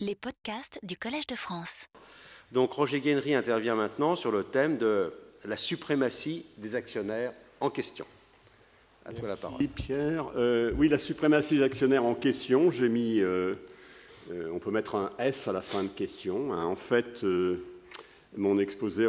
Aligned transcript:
Les 0.00 0.16
podcasts 0.16 0.80
du 0.82 0.96
Collège 0.96 1.28
de 1.28 1.36
France. 1.36 1.86
Donc 2.50 2.72
Roger 2.72 3.00
Guénery 3.00 3.32
intervient 3.32 3.76
maintenant 3.76 4.16
sur 4.16 4.32
le 4.32 4.42
thème 4.42 4.76
de 4.76 5.12
la 5.44 5.56
suprématie 5.56 6.44
des 6.58 6.74
actionnaires 6.74 7.32
en 7.60 7.70
question. 7.70 8.04
À 9.04 9.12
toi 9.12 9.28
la 9.28 9.36
parole. 9.36 9.64
Pierre. 9.68 10.32
Euh, 10.34 10.72
oui, 10.76 10.88
la 10.88 10.98
suprématie 10.98 11.58
des 11.58 11.62
actionnaires 11.62 12.04
en 12.04 12.16
question, 12.16 12.72
j'ai 12.72 12.88
mis, 12.88 13.20
euh, 13.20 13.54
euh, 14.32 14.50
on 14.52 14.58
peut 14.58 14.72
mettre 14.72 14.96
un 14.96 15.12
S 15.20 15.46
à 15.46 15.52
la 15.52 15.60
fin 15.60 15.84
de 15.84 15.88
question. 15.88 16.52
Hein. 16.52 16.64
En 16.64 16.74
fait, 16.74 17.24
mon 18.36 18.58
exposé 18.58 19.08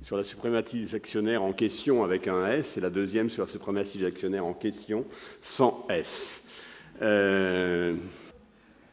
sur 0.00 0.16
la 0.16 0.24
suprématie 0.24 0.86
des 0.86 0.94
actionnaires 0.94 1.42
en 1.42 1.52
question 1.52 2.02
avec 2.02 2.28
un 2.28 2.46
S 2.46 2.78
et 2.78 2.80
la 2.80 2.90
deuxième 2.90 3.28
sur 3.28 3.44
la 3.44 3.52
suprématie 3.52 3.98
des 3.98 4.06
actionnaires 4.06 4.46
en 4.46 4.54
question 4.54 5.04
sans 5.42 5.86
S. 5.90 6.40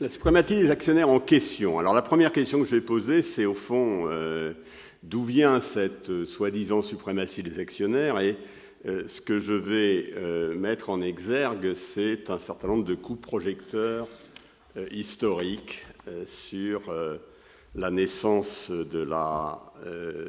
La 0.01 0.09
suprématie 0.09 0.55
des 0.55 0.71
actionnaires 0.71 1.09
en 1.09 1.19
question. 1.19 1.77
Alors 1.77 1.93
la 1.93 2.01
première 2.01 2.31
question 2.31 2.57
que 2.57 2.65
je 2.65 2.73
vais 2.73 2.81
poser, 2.81 3.21
c'est 3.21 3.45
au 3.45 3.53
fond 3.53 4.05
euh, 4.07 4.51
d'où 5.03 5.23
vient 5.23 5.61
cette 5.61 6.09
euh, 6.09 6.25
soi-disant 6.25 6.81
suprématie 6.81 7.43
des 7.43 7.59
actionnaires 7.59 8.19
et 8.19 8.35
euh, 8.87 9.07
ce 9.07 9.21
que 9.21 9.37
je 9.37 9.53
vais 9.53 10.15
mettre 10.55 10.89
en 10.89 11.01
exergue, 11.01 11.75
c'est 11.75 12.31
un 12.31 12.39
certain 12.39 12.69
nombre 12.69 12.83
de 12.83 12.95
coups 12.95 13.21
projecteurs 13.21 14.07
historiques 14.89 15.85
sur 16.25 16.81
la 17.75 17.91
naissance 17.91 18.71
de 18.71 19.03
la 19.03 19.61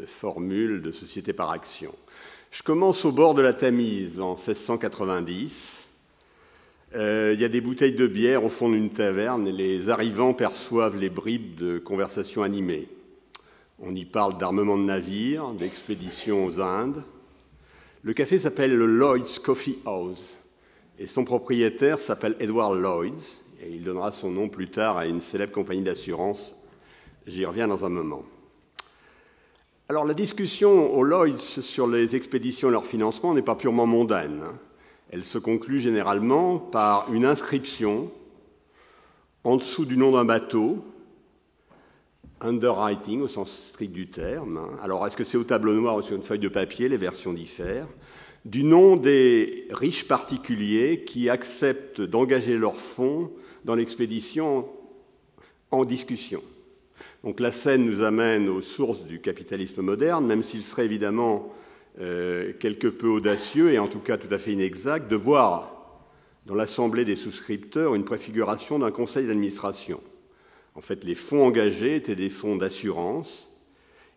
formule 0.07 0.83
de 0.83 0.93
société 0.93 1.33
par 1.33 1.51
action. 1.51 1.95
Je 2.51 2.63
commence 2.63 3.07
au 3.07 3.13
bord 3.13 3.33
de 3.33 3.41
la 3.41 3.55
Tamise 3.55 4.21
en 4.21 4.35
1690 4.35 5.79
euh, 5.79 5.82
il 6.95 7.41
y 7.41 7.45
a 7.45 7.49
des 7.49 7.61
bouteilles 7.61 7.95
de 7.95 8.07
bière 8.07 8.45
au 8.45 8.49
fond 8.49 8.69
d'une 8.69 8.91
taverne 8.91 9.47
et 9.47 9.53
les 9.53 9.89
arrivants 9.89 10.35
perçoivent 10.35 10.97
les 10.97 11.11
bribes 11.11 11.55
de 11.57 11.79
conversations 11.79 12.43
animées. 12.43 12.89
On 13.79 13.95
y 13.95 14.05
parle 14.05 14.39
d'armement 14.39 14.77
de 14.77 14.85
navires, 14.85 15.51
d'expéditions 15.51 16.45
aux 16.45 16.61
Indes. 16.61 17.03
Le 18.03 18.13
café 18.13 18.39
s'appelle 18.39 18.77
le 18.77 18.87
Lloyd's 18.87 19.39
Coffee 19.39 19.79
House 19.87 20.35
et 20.99 21.07
son 21.07 21.25
propriétaire 21.25 21.99
s'appelle 21.99 22.37
Edward 22.39 22.79
Lloyd's 22.79 23.43
et 23.63 23.71
il 23.71 23.85
donnera 23.85 24.13
son 24.13 24.31
nom 24.31 24.49
plus 24.49 24.69
tard 24.69 24.97
à 24.97 25.07
une 25.07 25.21
célèbre 25.21 25.53
compagnie 25.53 25.83
d'assurance. 25.83 26.55
J'y 27.27 27.45
reviens 27.45 27.69
dans 27.69 27.85
un 27.85 27.89
moment. 27.89 28.25
Alors 29.89 30.05
la 30.05 30.15
discussion 30.15 30.95
au 30.95 31.03
Lloyd's 31.03 31.61
sur 31.61 31.87
les 31.87 32.17
expéditions 32.17 32.69
et 32.69 32.73
leur 32.73 32.87
financement 32.87 33.35
n'est 33.35 33.43
pas 33.43 33.57
purement 33.57 33.87
mondaine. 33.87 34.43
Elle 35.13 35.27
se 35.27 35.37
conclut 35.37 35.79
généralement 35.79 36.57
par 36.57 37.13
une 37.13 37.27
inscription 37.27 38.11
en 39.45 39.59
dessous 39.59 39.85
du 39.85 39.99
nom 39.99 40.13
d'un 40.13 40.25
bateau, 40.25 40.83
underwriting 42.41 43.21
au 43.21 43.29
sens 43.29 43.53
strict 43.53 43.93
du 43.93 44.07
terme. 44.09 44.59
Alors, 44.83 45.07
est-ce 45.07 45.19
que 45.19 45.25
c'est 45.25 45.37
au 45.37 45.45
tableau 45.45 45.75
noir 45.75 45.97
ou 45.97 46.03
sur 46.03 46.17
une 46.17 46.23
feuille 46.23 46.39
de 46.39 46.49
papier 46.49 46.89
Les 46.89 46.97
versions 46.97 47.35
diffèrent. 47.35 47.89
Du 48.47 48.65
nom 48.65 48.97
des 48.97 49.69
riches 49.71 50.09
particuliers 50.09 51.05
qui 51.07 51.29
acceptent 51.29 52.01
d'engager 52.01 52.57
leurs 52.57 52.81
fonds 52.81 53.31
dans 53.67 53.75
l'expédition 53.75 54.67
en 55.71 55.85
discussion. 55.85 56.43
Donc 57.23 57.39
la 57.39 57.53
scène 57.53 57.85
nous 57.85 58.03
amène 58.03 58.49
aux 58.49 58.63
sources 58.63 59.05
du 59.05 59.21
capitalisme 59.21 59.83
moderne, 59.83 60.27
même 60.27 60.43
s'il 60.43 60.65
serait 60.65 60.87
évidemment 60.87 61.53
euh, 62.01 62.53
quelque 62.59 62.89
peu 62.89 63.09
audacieux 63.09 63.73
et 63.73 63.79
en 63.79 63.89
tout 63.89 64.01
cas 64.01 64.17
tout 64.17 64.33
à 64.33 64.39
fait 64.39 64.53
inexact 64.53 65.11
de 65.11 65.17
voir 65.17 65.73
dans 66.47 66.55
l'assemblée 66.55 67.05
des 67.05 67.17
souscripteurs 67.17 67.95
une 67.95 68.05
préfiguration 68.05 68.79
d'un 68.79 68.91
conseil 68.91 69.27
d'administration. 69.27 70.01
En 70.75 70.81
fait, 70.81 71.05
les 71.05 71.15
fonds 71.15 71.45
engagés 71.45 71.97
étaient 71.97 72.17
des 72.17 72.31
fonds 72.31 72.57
d'assurance 72.57 73.49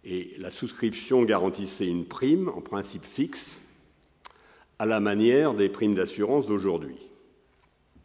et 0.05 0.35
la 0.37 0.51
souscription 0.51 1.23
garantissait 1.23 1.87
une 1.87 2.05
prime, 2.05 2.49
en 2.49 2.61
principe 2.61 3.05
fixe, 3.05 3.57
à 4.79 4.85
la 4.85 4.99
manière 4.99 5.53
des 5.53 5.69
primes 5.69 5.95
d'assurance 5.95 6.47
d'aujourd'hui. 6.47 6.97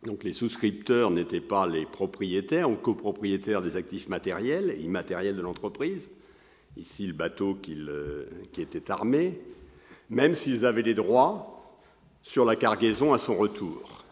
Donc 0.05 0.25
les 0.25 0.33
souscripteurs 0.33 1.11
n'étaient 1.11 1.41
pas 1.41 1.67
les 1.67 1.85
propriétaires 1.85 2.71
ou 2.71 2.75
copropriétaires 2.75 3.61
des 3.61 3.77
actifs 3.77 4.09
matériels 4.09 4.71
et 4.71 4.81
immatériels 4.81 5.37
de 5.37 5.43
l'entreprise, 5.43 6.09
ici 6.77 7.07
le 7.07 7.13
bateau 7.13 7.59
euh, 7.69 8.25
qui 8.53 8.63
était 8.63 8.91
armé, 8.91 9.39
même 10.11 10.35
s'ils 10.35 10.67
avaient 10.67 10.83
des 10.83 10.95
droits 10.95 11.63
sur 12.23 12.45
la 12.45 12.57
cargaison 12.57 13.13
à 13.13 13.19
son 13.19 13.37
retour. 13.37 14.05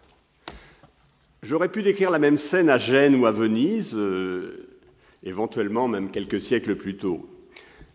J'aurais 1.43 1.69
pu 1.69 1.83
décrire 1.83 2.11
la 2.11 2.19
même 2.19 2.39
scène 2.39 2.71
à 2.71 2.79
Gênes 2.79 3.17
ou 3.17 3.27
à 3.27 3.33
Venise, 3.33 3.93
euh, 3.95 4.69
éventuellement 5.25 5.89
même 5.89 6.11
quelques 6.11 6.41
siècles 6.41 6.77
plus 6.77 6.97
tôt. 6.97 7.29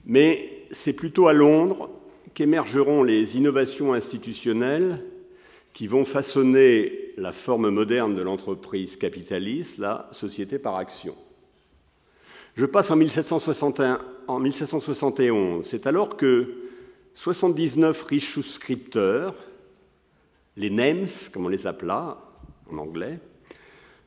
Mais 0.06 0.66
c'est 0.72 0.94
plutôt 0.94 1.28
à 1.28 1.34
Londres 1.34 1.90
qu'émergeront 2.34 3.04
les 3.04 3.38
innovations 3.38 3.94
institutionnelles 3.94 5.04
qui 5.74 5.88
vont 5.88 6.06
façonner 6.06 7.12
la 7.18 7.32
forme 7.32 7.70
moderne 7.70 8.16
de 8.16 8.22
l'entreprise 8.22 8.96
capitaliste, 8.96 9.78
la 9.78 10.10
société 10.14 10.60
par 10.60 10.76
action. 10.76 11.16
Je 12.56 12.66
passe 12.66 12.92
en, 12.92 12.96
1761, 12.96 14.00
en 14.28 14.40
1771. 14.40 15.66
C'est 15.66 15.88
alors 15.88 16.18
que 16.18 16.63
79 17.16 18.04
riches 18.04 18.34
souscripteurs, 18.34 19.36
les 20.58 20.70
NAMES, 20.70 21.30
comme 21.32 21.46
on 21.46 21.50
les 21.50 21.68
appela 21.68 22.18
en 22.72 22.78
anglais, 22.78 23.20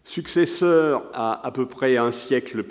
successeurs 0.04 1.04
à 1.12 1.46
à 1.46 1.50
peu 1.50 1.66
près 1.66 1.96
un 1.96 2.12
siècle 2.12 2.64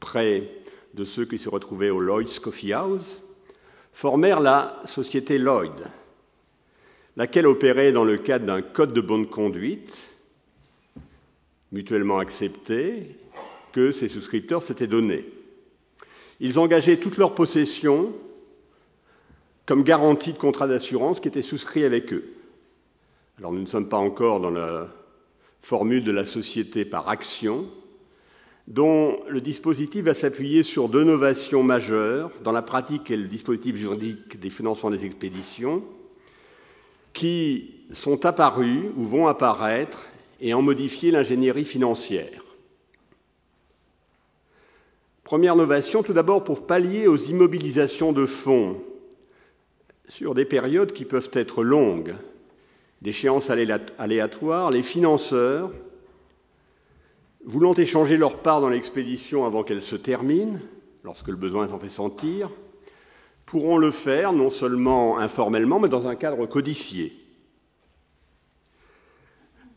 près 0.00 0.50
de 0.94 1.04
ceux 1.04 1.24
qui 1.24 1.38
se 1.38 1.48
retrouvaient 1.48 1.90
au 1.90 2.00
Lloyd's 2.00 2.38
Coffee 2.38 2.72
House, 2.72 3.18
formèrent 3.92 4.40
la 4.40 4.80
société 4.86 5.38
Lloyd, 5.38 5.72
laquelle 7.16 7.46
opérait 7.46 7.92
dans 7.92 8.04
le 8.04 8.18
cadre 8.18 8.46
d'un 8.46 8.62
code 8.62 8.92
de 8.92 9.00
bonne 9.00 9.26
conduite 9.26 9.94
mutuellement 11.72 12.18
accepté 12.18 13.16
que 13.72 13.92
ses 13.92 14.08
souscripteurs 14.08 14.62
s'étaient 14.62 14.86
donné. 14.86 15.26
Ils 16.40 16.58
engageaient 16.58 16.98
toutes 16.98 17.16
leurs 17.16 17.34
possessions 17.34 18.12
comme 19.66 19.82
garantie 19.82 20.32
de 20.32 20.38
contrat 20.38 20.68
d'assurance 20.68 21.20
qui 21.20 21.28
était 21.28 21.42
souscrit 21.42 21.84
avec 21.84 22.12
eux. 22.12 22.24
Alors 23.38 23.52
nous 23.52 23.60
ne 23.60 23.66
sommes 23.66 23.88
pas 23.88 23.98
encore 23.98 24.40
dans 24.40 24.50
la 24.50 24.88
formule 25.60 26.04
de 26.04 26.12
la 26.12 26.24
société 26.24 26.84
par 26.84 27.08
action, 27.08 27.66
dont 28.68 29.20
le 29.28 29.40
dispositif 29.40 30.04
va 30.04 30.14
s'appuyer 30.14 30.62
sur 30.62 30.88
deux 30.88 31.04
novations 31.04 31.62
majeures 31.62 32.30
dans 32.42 32.52
la 32.52 32.62
pratique 32.62 33.10
et 33.10 33.16
le 33.16 33.24
dispositif 33.24 33.76
juridique 33.76 34.40
des 34.40 34.50
financements 34.50 34.90
des 34.90 35.04
expéditions, 35.04 35.82
qui 37.12 37.74
sont 37.92 38.24
apparus 38.24 38.84
ou 38.96 39.04
vont 39.04 39.26
apparaître 39.26 40.08
et 40.40 40.54
en 40.54 40.62
modifier 40.62 41.10
l'ingénierie 41.10 41.64
financière. 41.64 42.44
Première 45.24 45.56
novation, 45.56 46.04
tout 46.04 46.12
d'abord 46.12 46.44
pour 46.44 46.66
pallier 46.66 47.08
aux 47.08 47.16
immobilisations 47.16 48.12
de 48.12 48.26
fonds 48.26 48.80
sur 50.08 50.34
des 50.34 50.44
périodes 50.44 50.92
qui 50.92 51.04
peuvent 51.04 51.30
être 51.32 51.62
longues, 51.64 52.14
d'échéances 53.02 53.50
aléatoires, 53.50 54.70
les 54.70 54.82
financeurs, 54.82 55.70
voulant 57.44 57.74
échanger 57.74 58.16
leur 58.16 58.38
part 58.38 58.60
dans 58.60 58.68
l'expédition 58.68 59.44
avant 59.44 59.62
qu'elle 59.62 59.82
se 59.82 59.96
termine, 59.96 60.60
lorsque 61.04 61.28
le 61.28 61.36
besoin 61.36 61.68
s'en 61.68 61.78
fait 61.78 61.88
sentir, 61.88 62.50
pourront 63.44 63.78
le 63.78 63.92
faire 63.92 64.32
non 64.32 64.50
seulement 64.50 65.18
informellement, 65.18 65.78
mais 65.78 65.88
dans 65.88 66.08
un 66.08 66.16
cadre 66.16 66.46
codifié. 66.46 67.12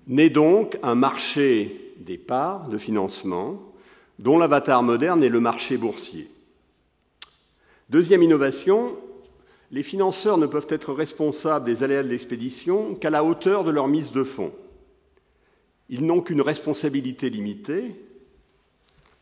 Naît 0.08 0.32
donc 0.32 0.80
un 0.82 0.96
marché 0.96 1.94
des 1.98 2.18
parts 2.18 2.68
de 2.68 2.80
financement 2.80 3.62
dont 4.18 4.40
l'avatar 4.40 4.82
moderne 4.82 5.24
est 5.24 5.30
le 5.30 5.40
marché 5.40 5.78
boursier. 5.78 6.30
Deuxième 7.90 8.24
innovation, 8.24 8.98
les 9.72 9.84
financeurs 9.84 10.38
ne 10.38 10.48
peuvent 10.48 10.68
être 10.70 10.94
responsables 10.94 11.66
des 11.66 11.84
aléas 11.84 12.04
de 12.04 12.08
l'expédition 12.08 12.96
qu'à 12.96 13.10
la 13.10 13.24
hauteur 13.24 13.64
de 13.64 13.72
leur 13.72 13.88
mise 13.88 14.12
de 14.12 14.24
fonds. 14.24 14.54
Ils 15.90 16.06
n'ont 16.06 16.22
qu'une 16.22 16.42
responsabilité 16.42 17.30
limitée, 17.30 17.96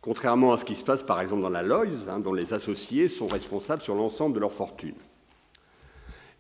contrairement 0.01 0.53
à 0.53 0.57
ce 0.57 0.65
qui 0.65 0.75
se 0.75 0.83
passe 0.83 1.03
par 1.03 1.19
exemple 1.19 1.41
dans 1.41 1.49
la 1.49 1.63
Lloyds, 1.63 2.09
hein, 2.09 2.19
dont 2.19 2.33
les 2.33 2.53
associés 2.53 3.09
sont 3.09 3.27
responsables 3.27 3.81
sur 3.81 3.95
l'ensemble 3.95 4.35
de 4.35 4.39
leur 4.39 4.53
fortune. 4.53 4.95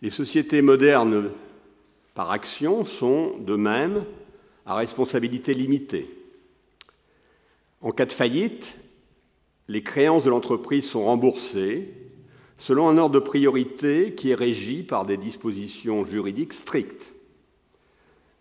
Les 0.01 0.11
sociétés 0.11 0.61
modernes 0.61 1.31
par 2.13 2.31
action 2.31 2.85
sont 2.85 3.37
de 3.39 3.55
même 3.55 4.05
à 4.65 4.75
responsabilité 4.75 5.53
limitée. 5.53 6.09
En 7.81 7.91
cas 7.91 8.05
de 8.05 8.11
faillite, 8.11 8.65
les 9.67 9.83
créances 9.83 10.23
de 10.23 10.29
l'entreprise 10.29 10.85
sont 10.85 11.03
remboursées 11.03 11.93
selon 12.57 12.89
un 12.89 12.97
ordre 12.97 13.15
de 13.15 13.19
priorité 13.19 14.13
qui 14.13 14.31
est 14.31 14.35
régi 14.35 14.83
par 14.83 15.05
des 15.05 15.17
dispositions 15.17 16.05
juridiques 16.05 16.53
strictes. 16.53 17.13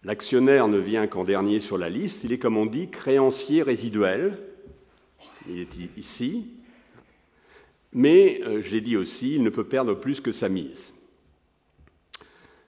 L'actionnaire 0.05 0.69
ne 0.69 0.79
vient 0.79 1.07
qu'en 1.07 1.25
dernier 1.25 1.61
sur 1.61 1.79
la 1.79 1.89
liste, 1.89 2.25
il 2.25 2.33
est, 2.33 2.39
comme 2.39 2.57
on 2.57 2.67
dit, 2.67 2.89
créancier 2.89 3.63
résiduel, 3.63 4.39
il 5.49 5.61
est 5.61 5.99
ici, 5.99 6.47
mais, 7.93 8.41
euh, 8.47 8.61
je 8.63 8.73
l'ai 8.73 8.81
dit 8.81 8.97
aussi, 8.97 9.35
il 9.35 9.43
ne 9.43 9.51
peut 9.51 9.65
perdre 9.65 9.95
plus 9.95 10.21
que 10.21 10.33
sa 10.33 10.49
mise. 10.49 10.93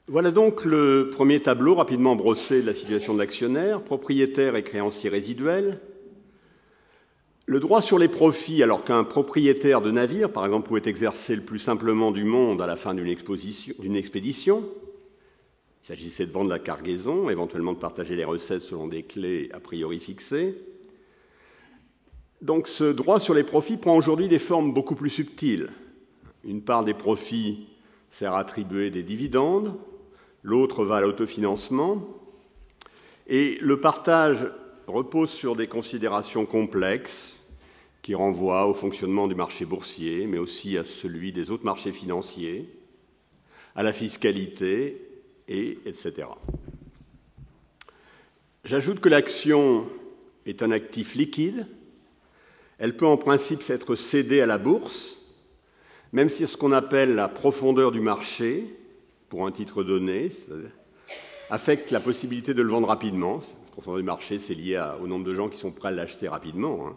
Voilà 0.07 0.31
donc 0.31 0.65
le 0.65 1.11
premier 1.13 1.41
tableau 1.41 1.75
rapidement 1.75 2.17
brossé 2.17 2.63
de 2.63 2.67
la 2.67 2.75
situation 2.75 3.13
de 3.13 3.19
l'actionnaire, 3.19 3.83
propriétaire 3.83 4.57
et 4.57 4.63
créancier 4.63 5.11
résiduel. 5.11 5.81
Le 7.49 7.61
droit 7.61 7.81
sur 7.81 7.99
les 7.99 8.09
profits, 8.09 8.63
alors 8.63 8.85
qu'un 8.85 9.05
propriétaire 9.05 9.81
de 9.81 9.91
navire, 9.91 10.31
par 10.31 10.45
exemple, 10.45 10.69
pouvait 10.69 10.83
exercer 10.85 11.35
le 11.35 11.41
plus 11.41 11.59
simplement 11.59 12.11
du 12.11 12.23
monde 12.23 12.61
à 12.61 12.67
la 12.67 12.77
fin 12.77 12.93
d'une 12.93 13.09
expédition, 13.09 14.65
il 15.83 15.87
s'agissait 15.87 16.27
de 16.27 16.31
vendre 16.31 16.51
la 16.51 16.59
cargaison, 16.59 17.31
éventuellement 17.31 17.73
de 17.73 17.79
partager 17.79 18.17
les 18.17 18.25
recettes 18.27 18.61
selon 18.61 18.87
des 18.87 19.03
clés 19.03 19.49
a 19.55 19.61
priori 19.61 19.99
fixées. 19.99 20.59
Donc 22.43 22.69
ce 22.69 22.85
droit 22.85 23.19
sur 23.19 23.33
les 23.33 23.45
profits 23.45 23.79
prend 23.79 23.97
aujourd'hui 23.97 24.29
des 24.29 24.39
formes 24.39 24.75
beaucoup 24.75 24.95
plus 24.95 25.09
subtiles. 25.09 25.71
Une 26.45 26.61
part 26.61 26.85
des 26.85 26.93
profits 26.93 27.67
sert 28.11 28.35
à 28.35 28.41
attribuer 28.41 28.91
des 28.91 29.03
dividendes, 29.03 29.75
l'autre 30.43 30.85
va 30.85 30.97
à 30.97 31.01
l'autofinancement, 31.01 32.07
et 33.27 33.57
le 33.63 33.81
partage 33.81 34.47
repose 34.87 35.31
sur 35.31 35.57
des 35.57 35.67
considérations 35.67 36.45
complexes 36.45 37.38
qui 38.09 38.15
renvoient 38.15 38.67
au 38.67 38.73
fonctionnement 38.73 39.29
du 39.29 39.35
marché 39.35 39.67
boursier, 39.67 40.27
mais 40.27 40.39
aussi 40.39 40.79
à 40.79 40.85
celui 40.85 41.31
des 41.31 41.51
autres 41.51 41.67
marchés 41.67 41.93
financiers, 41.93 42.67
à 43.77 43.83
la 43.83 43.93
fiscalité, 43.93 45.07
et 45.47 45.79
etc. 45.85 46.27
J'ajoute 48.65 49.01
que 49.01 49.11
l'action 49.11 49.85
est 50.47 50.63
un 50.63 50.71
actif 50.71 51.15
liquide. 51.15 51.67
Elle 52.79 52.97
peut 52.97 53.07
en 53.07 53.19
principe 53.19 53.63
s'être 53.63 53.95
cédée 53.95 54.41
à 54.41 54.47
la 54.47 54.57
bourse, 54.57 55.19
même 56.15 56.31
si 56.31 56.47
ce 56.47 56.57
qu'on 56.57 56.73
appelle 56.73 57.15
la 57.15 57.29
profondeur 57.29 57.93
du 57.93 58.01
marché, 58.01 58.65
pour 59.29 59.47
un 59.47 59.53
titre 59.53 59.83
donné, 59.83 60.33
affecte 61.51 61.91
la 61.91 62.01
possibilité 62.01 62.55
de 62.55 62.63
le 62.63 62.71
vendre 62.71 62.89
rapidement. 62.89 63.41
La 63.67 63.73
profondeur 63.73 63.99
du 63.99 64.07
marché, 64.07 64.39
c'est 64.39 64.55
lié 64.55 64.83
au 65.03 65.07
nombre 65.07 65.27
de 65.27 65.35
gens 65.35 65.51
qui 65.51 65.59
sont 65.59 65.73
prêts 65.73 65.89
à 65.89 65.93
l'acheter 65.93 66.27
rapidement. 66.27 66.97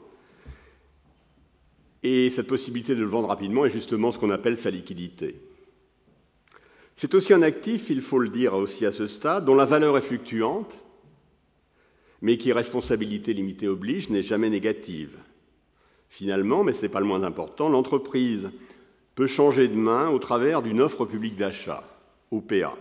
Et 2.04 2.30
cette 2.32 2.48
possibilité 2.48 2.96
de 2.96 3.02
le 3.02 3.08
vendre 3.08 3.28
rapidement 3.28 3.66
est 3.66 3.70
justement 3.70 4.12
ce 4.12 4.18
qu'on 4.18 4.32
appelle 4.32 4.58
sa 4.58 4.72
liquidité. 4.72 5.36
C'est 6.96 7.14
aussi 7.14 7.34
un 7.34 7.42
actif, 7.42 7.90
il 7.90 8.02
faut 8.02 8.20
le 8.20 8.30
dire 8.30 8.54
aussi 8.54 8.86
à 8.86 8.92
ce 8.92 9.08
stade, 9.08 9.46
dont 9.46 9.56
la 9.56 9.66
valeur 9.66 9.98
est 9.98 10.02
fluctuante, 10.02 10.74
mais 12.22 12.38
qui, 12.38 12.52
responsabilité 12.54 13.34
limitée 13.34 13.68
oblige, 13.68 14.10
n'est 14.10 14.24
jamais 14.24 14.50
négative. 14.50 15.18
Finalement, 16.10 16.64
mais 16.64 16.74
ce 16.74 16.84
n'est 16.84 16.90
pas 16.90 17.00
le 17.00 17.06
moins 17.06 17.24
important, 17.24 17.70
l'entreprise 17.70 18.50
peut 19.16 19.28
changer 19.28 19.68
de 19.68 19.76
main 19.76 20.10
au 20.10 20.20
travers 20.20 20.62
d'une 20.62 20.82
offre 20.82 21.06
publique 21.06 21.38
d'achat. 21.38 21.84
OPA. 22.32 22.78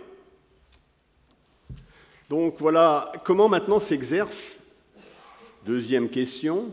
Donc 2.29 2.55
voilà 2.59 3.11
comment 3.25 3.49
maintenant 3.49 3.81
s'exerce, 3.81 4.59
deuxième 5.67 6.09
question, 6.09 6.73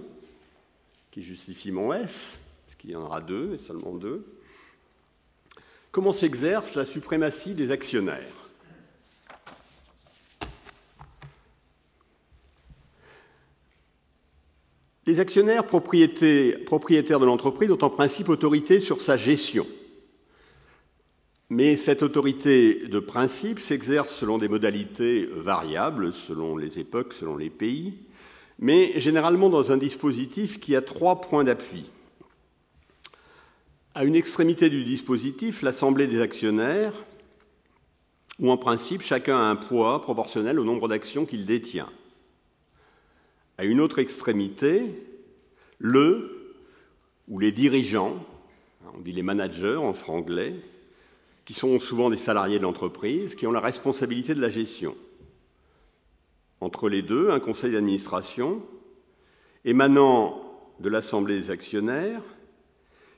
qui 1.17 1.23
justifie 1.23 1.71
mon 1.71 1.91
S, 1.93 2.39
parce 2.67 2.75
qu'il 2.77 2.91
y 2.91 2.95
en 2.95 3.01
aura 3.01 3.21
deux, 3.21 3.55
et 3.55 3.57
seulement 3.57 3.95
deux, 3.95 4.23
comment 5.91 6.13
s'exerce 6.13 6.75
la 6.75 6.85
suprématie 6.85 7.55
des 7.55 7.71
actionnaires? 7.71 8.51
Les 15.07 15.19
actionnaires 15.19 15.65
propriétaires 15.65 17.19
de 17.19 17.25
l'entreprise 17.25 17.71
ont 17.71 17.81
en 17.81 17.89
principe 17.89 18.29
autorité 18.29 18.79
sur 18.79 19.01
sa 19.01 19.17
gestion. 19.17 19.65
Mais 21.49 21.77
cette 21.77 22.03
autorité 22.03 22.87
de 22.87 22.99
principe 22.99 23.57
s'exerce 23.57 24.13
selon 24.13 24.37
des 24.37 24.49
modalités 24.49 25.25
variables, 25.33 26.13
selon 26.13 26.57
les 26.57 26.77
époques, 26.77 27.15
selon 27.15 27.37
les 27.37 27.49
pays, 27.49 27.95
mais 28.59 28.99
généralement 28.99 29.49
dans 29.49 29.71
un 29.71 29.77
dispositif 29.77 30.59
qui 30.59 30.75
a 30.75 30.81
trois 30.81 31.21
points 31.21 31.43
d'appui. 31.43 31.89
À 33.95 34.03
une 34.03 34.15
extrémité 34.15 34.69
du 34.69 34.83
dispositif, 34.83 35.61
l'Assemblée 35.61 36.07
des 36.07 36.21
actionnaires, 36.21 36.93
où 38.39 38.51
en 38.51 38.57
principe 38.57 39.01
chacun 39.01 39.37
a 39.37 39.49
un 39.49 39.55
poids 39.55 40.01
proportionnel 40.01 40.59
au 40.59 40.63
nombre 40.63 40.87
d'actions 40.87 41.25
qu'il 41.25 41.45
détient. 41.45 41.89
À 43.57 43.65
une 43.65 43.81
autre 43.81 43.99
extrémité, 43.99 44.83
le 45.79 46.55
ou 47.27 47.39
les 47.39 47.51
dirigeants, 47.51 48.23
on 48.95 48.99
dit 48.99 49.11
les 49.11 49.23
managers 49.23 49.75
en 49.75 49.93
franglais, 49.93 50.53
qui 51.45 51.53
sont 51.53 51.79
souvent 51.79 52.09
des 52.09 52.17
salariés 52.17 52.59
de 52.59 52.63
l'entreprise, 52.63 53.35
qui 53.35 53.47
ont 53.47 53.51
la 53.51 53.59
responsabilité 53.59 54.35
de 54.35 54.41
la 54.41 54.49
gestion. 54.49 54.95
Entre 56.59 56.89
les 56.89 57.01
deux, 57.01 57.29
un 57.31 57.39
conseil 57.39 57.71
d'administration 57.71 58.61
émanant 59.65 60.43
de 60.79 60.89
l'Assemblée 60.89 61.39
des 61.39 61.51
actionnaires, 61.51 62.21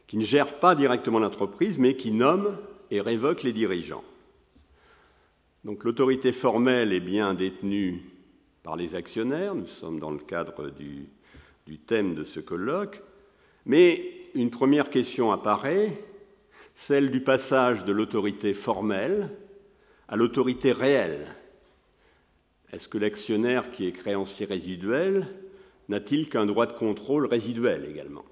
qui 0.08 0.18
ne 0.18 0.26
gère 0.26 0.60
pas 0.60 0.76
directement 0.76 1.20
l'entreprise, 1.20 1.78
mais 1.78 1.96
qui 1.96 2.12
nomme 2.12 2.58
et 2.90 3.02
révoque 3.02 3.44
les 3.44 3.54
dirigeants. 3.54 4.04
Donc 5.64 5.84
l'autorité 5.84 6.32
formelle 6.32 6.94
est 6.94 7.00
bien 7.00 7.34
détenue 7.34 8.02
par 8.64 8.76
les 8.76 8.96
actionnaires, 8.96 9.56
nous 9.56 9.68
sommes 9.68 10.00
dans 10.00 10.12
le 10.12 10.20
cadre 10.20 10.72
du, 10.72 11.10
thème 11.86 12.16
de 12.16 12.24
ce 12.24 12.40
colloque, 12.40 13.02
mais 13.66 14.30
une 14.34 14.50
première 14.50 14.90
question 14.90 15.32
apparaît, 15.32 16.04
celle 16.76 17.12
du 17.12 17.22
passage 17.22 17.86
de 17.86 17.92
l'autorité 17.92 18.54
formelle 18.54 19.30
à 20.08 20.16
l'autorité 20.16 20.72
réelle. 20.72 21.36
Est-ce 22.72 22.88
que 22.88 22.98
l'actionnaire 22.98 23.72
qui 23.72 23.88
est 23.88 23.92
créancier 23.92 24.46
résiduel 24.46 25.28
n'a-t-il 25.88 26.30
qu'un 26.30 26.46
droit 26.46 26.68
de 26.68 26.74
contrôle 26.74 27.26
résiduel 27.26 27.88
également? 27.90 28.24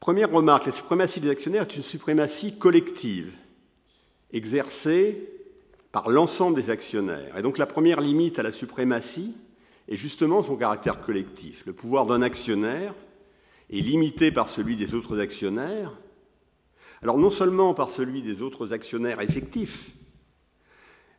Première 0.00 0.30
remarque, 0.30 0.66
la 0.66 0.72
suprématie 0.72 1.20
des 1.20 1.30
actionnaires 1.30 1.62
est 1.62 1.76
une 1.76 1.82
suprématie 1.82 2.58
collective, 2.58 3.32
exercée 4.34 5.30
par 5.92 6.10
l'ensemble 6.10 6.60
des 6.60 6.68
actionnaires. 6.68 7.38
Et 7.38 7.42
donc 7.42 7.56
la 7.56 7.64
première 7.64 8.02
limite 8.02 8.38
à 8.38 8.42
la 8.42 8.52
suprématie 8.52 9.32
est 9.88 9.96
justement 9.96 10.42
son 10.42 10.56
caractère 10.56 11.00
collectif. 11.00 11.64
Le 11.64 11.72
pouvoir 11.72 12.04
d'un 12.04 12.20
actionnaire 12.20 12.94
est 13.70 13.80
limité 13.80 14.30
par 14.30 14.50
celui 14.50 14.76
des 14.76 14.94
autres 14.94 15.18
actionnaires, 15.18 15.94
alors 17.00 17.16
non 17.16 17.30
seulement 17.30 17.72
par 17.72 17.90
celui 17.90 18.20
des 18.20 18.42
autres 18.42 18.74
actionnaires 18.74 19.22
effectifs, 19.22 19.90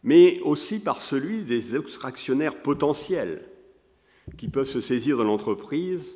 mais 0.05 0.39
aussi 0.41 0.79
par 0.79 1.01
celui 1.01 1.41
des 1.41 1.75
autres 1.75 2.05
actionnaires 2.05 2.61
potentiels 2.61 3.41
qui 4.37 4.47
peuvent 4.47 4.69
se 4.69 4.79
saisir 4.79 5.17
de 5.17 5.23
l'entreprise 5.23 6.13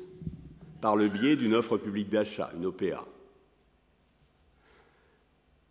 par 0.80 0.94
le 0.94 1.08
biais 1.08 1.34
d'une 1.34 1.54
offre 1.54 1.76
publique 1.76 2.08
d'achat, 2.08 2.52
une 2.56 2.66
OPA. 2.66 3.04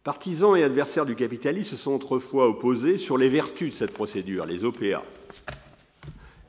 Partisans 0.03 0.55
et 0.57 0.63
adversaires 0.63 1.05
du 1.05 1.15
capitalisme 1.15 1.71
se 1.71 1.77
sont 1.77 1.93
autrefois 1.93 2.49
opposés 2.49 2.97
sur 2.97 3.17
les 3.17 3.29
vertus 3.29 3.69
de 3.69 3.73
cette 3.73 3.93
procédure, 3.93 4.45
les 4.45 4.65
OPA. 4.65 5.03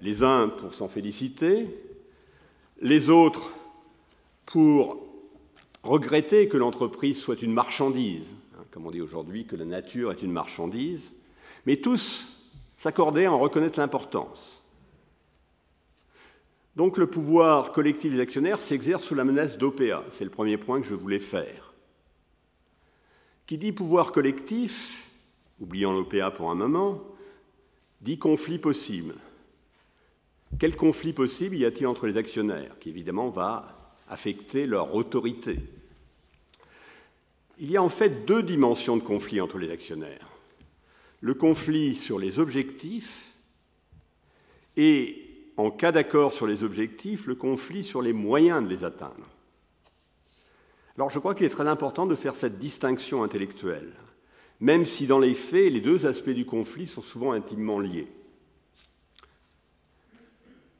Les 0.03 0.25
uns 0.25 0.49
pour 0.49 0.75
s'en 0.75 0.89
féliciter, 0.89 1.69
les 2.81 3.11
autres 3.11 3.53
pour 4.45 5.07
regretter 5.85 6.49
que 6.49 6.57
l'entreprise 6.57 7.21
soit 7.21 7.43
une 7.43 7.53
marchandise, 7.53 8.27
hein, 8.59 8.65
comme 8.73 8.87
on 8.87 8.91
dit 8.91 9.01
aujourd'hui 9.01 9.45
que 9.45 9.57
la 9.57 9.65
nature 9.65 10.11
est 10.11 10.23
une 10.23 10.33
marchandise, 10.33 11.13
mais 11.67 11.77
tous 11.77 12.27
s'accordaient 12.77 13.27
à 13.27 13.33
en 13.33 13.39
reconnaître 13.39 13.79
l'importance. 13.79 14.63
Donc 16.77 16.97
le 16.97 17.07
pouvoir 17.07 17.73
collectif 17.73 18.13
des 18.13 18.21
actionnaires 18.21 18.61
s'exerce 18.61 19.05
sous 19.05 19.15
la 19.15 19.25
menace 19.25 19.59
d'OPA, 19.59 20.05
c'est 20.13 20.25
le 20.25 20.31
premier 20.31 20.57
point 20.57 20.81
que 20.81 20.87
je 20.87 20.95
voulais 20.95 21.19
faire. 21.19 21.75
Qui 23.47 23.59
dit 23.59 23.73
pouvoir 23.73 24.13
collectif, 24.13 25.09
oubliant 25.61 25.93
l'OPA 25.93 26.31
pour 26.31 26.51
un 26.51 26.55
moment, 26.55 27.03
dit 28.01 28.19
conflit 28.19 28.59
possible. 28.59 29.15
Quel 30.59 30.77
conflit 30.77 31.13
possible 31.13 31.57
y 31.57 31.65
a-t-il 31.65 31.87
entre 31.87 32.07
les 32.07 32.17
actionnaires, 32.17 32.79
qui 32.81 32.89
évidemment 32.89 33.29
va 33.29 33.95
affecter 34.09 34.67
leur 34.67 34.95
autorité? 34.95 35.59
Il 37.59 37.71
y 37.71 37.77
a 37.77 37.83
en 37.83 37.91
fait 37.91 38.25
deux 38.25 38.43
dimensions 38.43 38.97
de 38.97 39.03
conflit 39.03 39.41
entre 39.41 39.59
les 39.59 39.71
actionnaires. 39.71 40.30
Le 41.21 41.35
conflit 41.35 41.97
sur 41.97 42.19
les 42.19 42.39
objectifs 42.39 43.27
et, 44.77 45.27
en 45.57 45.71
cas 45.71 45.93
d'accord 45.93 46.33
sur 46.33 46.47
les 46.47 46.65
objectifs, 46.65 47.27
le 47.27 47.35
conflit 47.35 47.85
sur 47.85 48.01
les 48.01 48.15
moyens 48.15 48.63
de 48.65 48.69
les 48.69 48.85
atteindre. 48.85 49.29
Alors 50.97 51.11
je 51.11 51.19
crois 51.19 51.35
qu'il 51.35 51.47
est 51.47 51.51
très 51.51 51.69
important 51.69 52.07
de 52.07 52.15
faire 52.15 52.35
cette 52.35 52.59
distinction 52.59 53.23
intellectuelle, 53.23 53.93
même 54.61 54.87
si 54.87 55.07
dans 55.07 55.19
les 55.19 55.35
faits, 55.35 55.73
les 55.73 55.81
deux 55.81 56.07
aspects 56.07 56.31
du 56.31 56.47
conflit 56.47 56.87
sont 56.87 57.03
souvent 57.03 57.33
intimement 57.33 57.81
liés. 57.81 58.09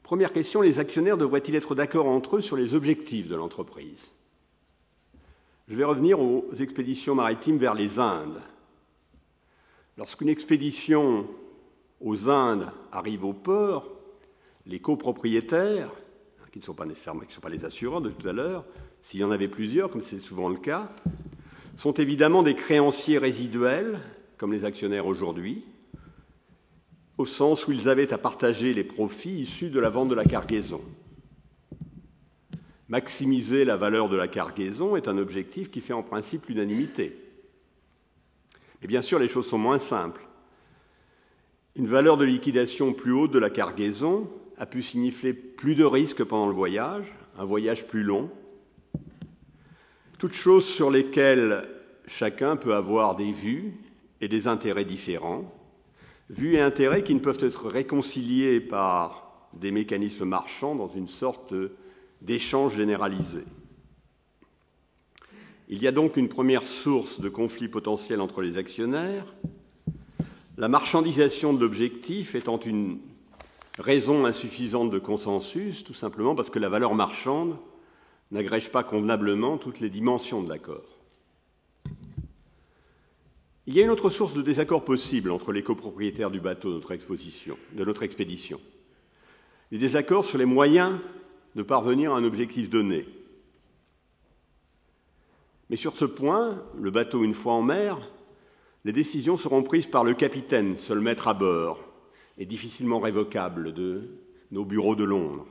Première 0.03 0.33
question, 0.33 0.61
les 0.61 0.79
actionnaires 0.79 1.17
devraient-ils 1.17 1.55
être 1.55 1.73
d'accord 1.73 2.07
entre 2.07 2.37
eux 2.37 2.41
sur 2.41 2.57
les 2.57 2.73
objectifs 2.73 3.29
de 3.29 3.35
l'entreprise? 3.35 4.09
Je 5.67 5.75
vais 5.75 5.85
revenir 5.85 6.19
aux 6.19 6.51
expéditions 6.59 7.15
maritimes 7.15 7.57
vers 7.57 7.75
les 7.75 7.97
Indes. 7.97 8.41
Lorsqu'une 9.97 10.29
expédition 10.29 11.27
aux 11.99 12.29
Indes 12.29 12.71
arrive 12.91 13.25
au 13.25 13.33
port, 13.33 13.89
les 14.65 14.79
copropriétaires, 14.79 15.91
qui 16.51 16.59
ne 16.59 16.63
sont 16.63 16.73
pas 16.73 16.85
nécessairement 16.85 17.23
les 17.49 17.65
assureurs 17.65 18.01
de 18.01 18.09
tout 18.09 18.27
à 18.27 18.33
l'heure, 18.33 18.65
s'il 19.01 19.19
y 19.19 19.23
en 19.23 19.31
avait 19.31 19.47
plusieurs, 19.47 19.89
comme 19.89 20.01
c'est 20.01 20.19
souvent 20.19 20.49
le 20.49 20.57
cas, 20.57 20.91
sont 21.77 21.93
évidemment 21.93 22.43
des 22.43 22.55
créanciers 22.55 23.17
résiduels, 23.17 23.99
comme 24.37 24.53
les 24.53 24.65
actionnaires 24.65 25.07
aujourd'hui, 25.07 25.63
au 27.17 27.25
sens 27.25 27.67
où 27.67 27.71
ils 27.71 27.89
avaient 27.89 28.13
à 28.13 28.17
partager 28.17 28.73
les 28.73 28.83
profits 28.83 29.41
issus 29.41 29.69
de 29.69 29.79
la 29.79 29.89
vente 29.89 30.09
de 30.09 30.15
la 30.15 30.25
cargaison. 30.25 30.81
Maximiser 32.89 33.63
la 33.63 33.77
valeur 33.77 34.09
de 34.09 34.17
la 34.17 34.27
cargaison 34.27 34.95
est 34.95 35.07
un 35.07 35.17
objectif 35.17 35.71
qui 35.71 35.79
fait 35.79 35.93
en 35.93 36.03
principe 36.03 36.47
l'unanimité. 36.47 37.15
Et 38.81 38.87
bien 38.87 39.01
sûr, 39.01 39.19
les 39.19 39.27
choses 39.27 39.47
sont 39.47 39.57
moins 39.57 39.79
simples. 39.79 40.25
Une 41.75 41.87
valeur 41.87 42.17
de 42.17 42.25
liquidation 42.25 42.93
plus 42.93 43.13
haute 43.13 43.31
de 43.31 43.39
la 43.39 43.49
cargaison 43.49 44.29
a 44.57 44.65
pu 44.65 44.81
signifier 44.81 45.33
plus 45.33 45.75
de 45.75 45.85
risques 45.85 46.23
pendant 46.23 46.47
le 46.47 46.53
voyage, 46.53 47.13
un 47.37 47.45
voyage 47.45 47.87
plus 47.87 48.03
long, 48.03 48.29
toutes 50.19 50.33
choses 50.33 50.65
sur 50.65 50.91
lesquelles 50.91 51.67
chacun 52.07 52.55
peut 52.55 52.75
avoir 52.75 53.15
des 53.15 53.31
vues 53.31 53.73
et 54.19 54.27
des 54.27 54.47
intérêts 54.47 54.85
différents, 54.85 55.51
vues 56.29 56.55
et 56.55 56.61
intérêts 56.61 57.03
qui 57.03 57.15
ne 57.15 57.19
peuvent 57.19 57.43
être 57.43 57.67
réconciliés 57.67 58.59
par 58.59 59.47
des 59.53 59.71
mécanismes 59.71 60.25
marchands 60.25 60.75
dans 60.75 60.89
une 60.89 61.07
sorte 61.07 61.53
d'échange 62.21 62.75
généralisé. 62.75 63.43
Il 65.73 65.81
y 65.81 65.87
a 65.87 65.93
donc 65.93 66.17
une 66.17 66.27
première 66.27 66.63
source 66.63 67.21
de 67.21 67.29
conflit 67.29 67.69
potentiel 67.69 68.19
entre 68.19 68.41
les 68.41 68.57
actionnaires, 68.57 69.25
la 70.57 70.67
marchandisation 70.67 71.53
de 71.53 71.61
l'objectif 71.61 72.35
étant 72.35 72.59
une 72.59 72.99
raison 73.79 74.25
insuffisante 74.25 74.91
de 74.91 74.99
consensus, 74.99 75.85
tout 75.85 75.93
simplement 75.93 76.35
parce 76.35 76.49
que 76.49 76.59
la 76.59 76.67
valeur 76.67 76.93
marchande 76.93 77.55
n'agrège 78.31 78.69
pas 78.69 78.83
convenablement 78.83 79.57
toutes 79.57 79.79
les 79.79 79.89
dimensions 79.89 80.43
de 80.43 80.49
l'accord. 80.49 80.99
Il 83.65 83.73
y 83.73 83.79
a 83.79 83.85
une 83.85 83.91
autre 83.91 84.09
source 84.09 84.33
de 84.33 84.41
désaccord 84.41 84.83
possible 84.83 85.31
entre 85.31 85.53
les 85.53 85.63
copropriétaires 85.63 86.31
du 86.31 86.41
bateau 86.41 86.67
de 86.67 86.73
notre, 86.75 86.93
de 86.93 87.85
notre 87.85 88.03
expédition. 88.03 88.59
Les 89.71 89.77
désaccords 89.77 90.25
sur 90.25 90.37
les 90.37 90.43
moyens 90.43 90.99
de 91.55 91.63
parvenir 91.63 92.11
à 92.11 92.17
un 92.17 92.25
objectif 92.25 92.69
donné. 92.69 93.05
Mais 95.71 95.77
sur 95.77 95.95
ce 95.95 96.03
point, 96.03 96.61
le 96.77 96.91
bateau 96.91 97.23
une 97.23 97.33
fois 97.33 97.53
en 97.53 97.61
mer, 97.61 97.97
les 98.83 98.91
décisions 98.91 99.37
seront 99.37 99.63
prises 99.63 99.85
par 99.85 100.03
le 100.03 100.13
capitaine, 100.13 100.75
seul 100.75 100.99
maître 100.99 101.29
à 101.29 101.33
bord, 101.33 101.79
et 102.37 102.45
difficilement 102.45 102.99
révocable 102.99 103.73
de 103.73 104.09
nos 104.51 104.65
bureaux 104.65 104.97
de 104.97 105.05
Londres. 105.05 105.45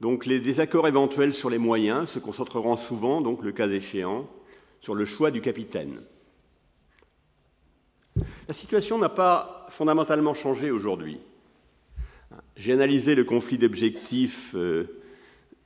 Donc 0.00 0.24
les 0.24 0.38
désaccords 0.38 0.86
éventuels 0.86 1.34
sur 1.34 1.50
les 1.50 1.58
moyens 1.58 2.08
se 2.08 2.20
concentreront 2.20 2.76
souvent, 2.76 3.20
donc 3.20 3.42
le 3.42 3.50
cas 3.50 3.68
échéant, 3.68 4.30
sur 4.80 4.94
le 4.94 5.04
choix 5.04 5.32
du 5.32 5.40
capitaine. 5.40 6.00
La 8.46 8.54
situation 8.54 8.98
n'a 8.98 9.08
pas 9.08 9.66
fondamentalement 9.68 10.34
changé 10.34 10.70
aujourd'hui. 10.70 11.18
J'ai 12.56 12.72
analysé 12.72 13.16
le 13.16 13.24
conflit 13.24 13.58
d'objectifs 13.58 14.52
euh, 14.54 15.00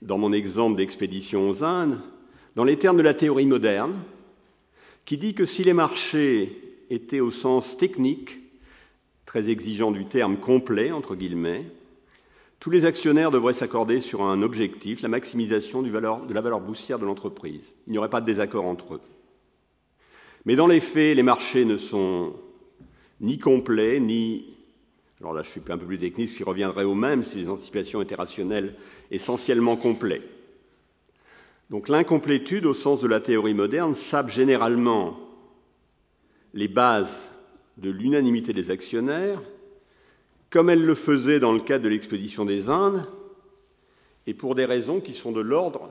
dans 0.00 0.16
mon 0.16 0.32
exemple 0.32 0.78
d'expédition 0.78 1.50
aux 1.50 1.62
Indes 1.62 2.00
dans 2.56 2.64
les 2.64 2.78
termes 2.78 2.96
de 2.96 3.02
la 3.02 3.14
théorie 3.14 3.46
moderne, 3.46 3.94
qui 5.04 5.18
dit 5.18 5.34
que 5.34 5.46
si 5.46 5.64
les 5.64 5.72
marchés 5.72 6.56
étaient 6.90 7.20
au 7.20 7.30
sens 7.30 7.76
technique, 7.76 8.38
très 9.26 9.48
exigeant 9.48 9.90
du 9.90 10.04
terme 10.04 10.36
complet, 10.36 10.92
entre 10.92 11.14
guillemets, 11.14 11.64
tous 12.60 12.70
les 12.70 12.84
actionnaires 12.84 13.30
devraient 13.30 13.54
s'accorder 13.54 14.00
sur 14.00 14.22
un 14.22 14.42
objectif, 14.42 15.02
la 15.02 15.08
maximisation 15.08 15.82
de 15.82 15.90
la 15.90 16.40
valeur 16.40 16.60
boursière 16.60 16.98
de 16.98 17.06
l'entreprise. 17.06 17.72
Il 17.86 17.92
n'y 17.92 17.98
aurait 17.98 18.10
pas 18.10 18.20
de 18.20 18.26
désaccord 18.26 18.66
entre 18.66 18.94
eux. 18.94 19.00
Mais 20.44 20.54
dans 20.54 20.66
les 20.66 20.80
faits, 20.80 21.16
les 21.16 21.22
marchés 21.22 21.64
ne 21.64 21.76
sont 21.76 22.34
ni 23.20 23.38
complets, 23.38 23.98
ni... 23.98 24.44
Alors 25.20 25.32
là, 25.32 25.42
je 25.42 25.50
suis 25.50 25.60
un 25.68 25.78
peu 25.78 25.86
plus 25.86 25.98
technique, 25.98 26.30
ce 26.30 26.36
qui 26.36 26.44
reviendrait 26.44 26.84
au 26.84 26.94
même 26.94 27.22
si 27.22 27.38
les 27.38 27.48
anticipations 27.48 28.02
étaient 28.02 28.16
rationnelles 28.16 28.74
essentiellement 29.10 29.76
complets. 29.76 30.22
Donc 31.70 31.88
l'incomplétude, 31.88 32.66
au 32.66 32.74
sens 32.74 33.00
de 33.00 33.08
la 33.08 33.20
théorie 33.20 33.54
moderne, 33.54 33.94
sape 33.94 34.28
généralement 34.28 35.18
les 36.54 36.68
bases 36.68 37.16
de 37.78 37.90
l'unanimité 37.90 38.52
des 38.52 38.70
actionnaires, 38.70 39.42
comme 40.50 40.68
elle 40.68 40.84
le 40.84 40.94
faisait 40.94 41.40
dans 41.40 41.52
le 41.52 41.60
cadre 41.60 41.84
de 41.84 41.88
l'expédition 41.88 42.44
des 42.44 42.68
Indes, 42.68 43.06
et 44.26 44.34
pour 44.34 44.54
des 44.54 44.66
raisons 44.66 45.00
qui 45.00 45.14
sont 45.14 45.32
de 45.32 45.40
l'ordre 45.40 45.90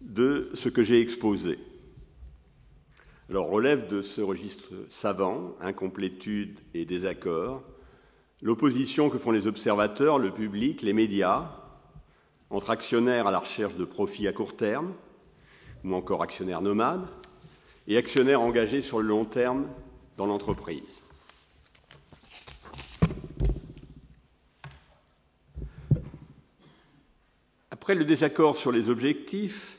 de 0.00 0.50
ce 0.54 0.68
que 0.68 0.82
j'ai 0.82 1.00
exposé. 1.00 1.58
Alors 3.28 3.48
relève 3.48 3.88
de 3.88 4.02
ce 4.02 4.20
registre 4.20 4.72
savant, 4.88 5.56
incomplétude 5.60 6.60
et 6.74 6.84
désaccord, 6.84 7.64
l'opposition 8.40 9.10
que 9.10 9.18
font 9.18 9.32
les 9.32 9.48
observateurs, 9.48 10.18
le 10.18 10.30
public, 10.30 10.82
les 10.82 10.92
médias, 10.92 11.50
entre 12.50 12.70
actionnaires 12.70 13.26
à 13.26 13.30
la 13.30 13.38
recherche 13.38 13.76
de 13.76 13.84
profits 13.84 14.28
à 14.28 14.32
court 14.32 14.56
terme, 14.56 14.92
ou 15.84 15.94
encore 15.94 16.22
actionnaires 16.22 16.62
nomades, 16.62 17.06
et 17.88 17.96
actionnaires 17.96 18.40
engagés 18.40 18.82
sur 18.82 19.00
le 19.00 19.08
long 19.08 19.24
terme 19.24 19.66
dans 20.16 20.26
l'entreprise. 20.26 21.00
Après 27.70 27.94
le 27.94 28.04
désaccord 28.04 28.56
sur 28.56 28.72
les 28.72 28.90
objectifs, 28.90 29.78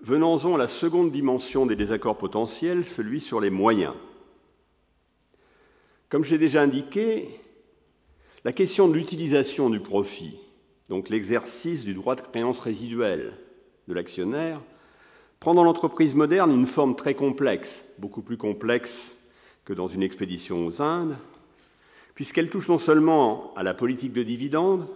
venons-en 0.00 0.54
à 0.54 0.58
la 0.58 0.68
seconde 0.68 1.12
dimension 1.12 1.66
des 1.66 1.76
désaccords 1.76 2.16
potentiels, 2.16 2.86
celui 2.86 3.20
sur 3.20 3.40
les 3.40 3.50
moyens. 3.50 3.94
Comme 6.08 6.24
j'ai 6.24 6.38
déjà 6.38 6.62
indiqué, 6.62 7.28
la 8.44 8.52
question 8.52 8.88
de 8.88 8.94
l'utilisation 8.94 9.68
du 9.68 9.80
profit 9.80 10.38
donc 10.88 11.08
l'exercice 11.08 11.84
du 11.84 11.94
droit 11.94 12.14
de 12.14 12.20
créance 12.20 12.58
résiduel 12.58 13.32
de 13.88 13.94
l'actionnaire, 13.94 14.60
prend 15.40 15.54
dans 15.54 15.64
l'entreprise 15.64 16.14
moderne 16.14 16.52
une 16.52 16.66
forme 16.66 16.96
très 16.96 17.14
complexe, 17.14 17.84
beaucoup 17.98 18.22
plus 18.22 18.36
complexe 18.36 19.12
que 19.64 19.72
dans 19.72 19.88
une 19.88 20.02
expédition 20.02 20.66
aux 20.66 20.82
Indes, 20.82 21.16
puisqu'elle 22.14 22.50
touche 22.50 22.68
non 22.68 22.78
seulement 22.78 23.52
à 23.54 23.62
la 23.62 23.74
politique 23.74 24.12
de 24.12 24.22
dividendes, 24.22 24.86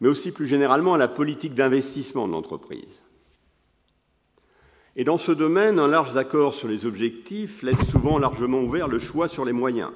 mais 0.00 0.08
aussi 0.08 0.32
plus 0.32 0.46
généralement 0.46 0.94
à 0.94 0.98
la 0.98 1.08
politique 1.08 1.54
d'investissement 1.54 2.26
de 2.26 2.32
l'entreprise. 2.32 3.00
Et 4.96 5.04
dans 5.04 5.18
ce 5.18 5.32
domaine, 5.32 5.78
un 5.78 5.88
large 5.88 6.16
accord 6.16 6.54
sur 6.54 6.68
les 6.68 6.86
objectifs 6.86 7.62
laisse 7.62 7.88
souvent 7.90 8.18
largement 8.18 8.60
ouvert 8.60 8.86
le 8.86 8.98
choix 8.98 9.28
sur 9.28 9.44
les 9.44 9.52
moyens. 9.52 9.90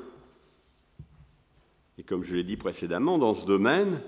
Et 1.98 2.02
comme 2.02 2.24
je 2.24 2.34
l'ai 2.34 2.44
dit 2.44 2.56
précédemment, 2.56 3.18
dans 3.18 3.34
ce 3.34 3.46
domaine, 3.46 4.00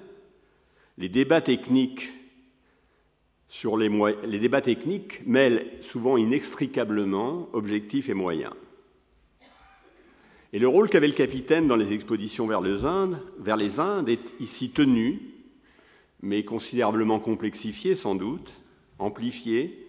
les 0.98 1.08
débats 1.08 1.40
techniques 1.40 2.10
sur 3.48 3.76
les, 3.76 3.90
les 4.26 4.38
débats 4.38 4.60
techniques 4.60 5.26
mêlent 5.26 5.66
souvent 5.82 6.16
inextricablement 6.16 7.48
objectifs 7.52 8.08
et 8.08 8.14
moyens. 8.14 8.52
Et 10.52 10.58
le 10.58 10.68
rôle 10.68 10.88
qu'avait 10.88 11.06
le 11.06 11.12
capitaine 11.12 11.68
dans 11.68 11.76
les 11.76 11.92
expéditions 11.92 12.46
vers 12.46 12.60
les, 12.60 12.84
Indes, 12.84 13.20
vers 13.38 13.56
les 13.56 13.78
Indes 13.78 14.08
est 14.08 14.34
ici 14.40 14.70
tenu, 14.70 15.20
mais 16.22 16.44
considérablement 16.44 17.20
complexifié 17.20 17.94
sans 17.94 18.14
doute, 18.14 18.52
amplifié, 18.98 19.86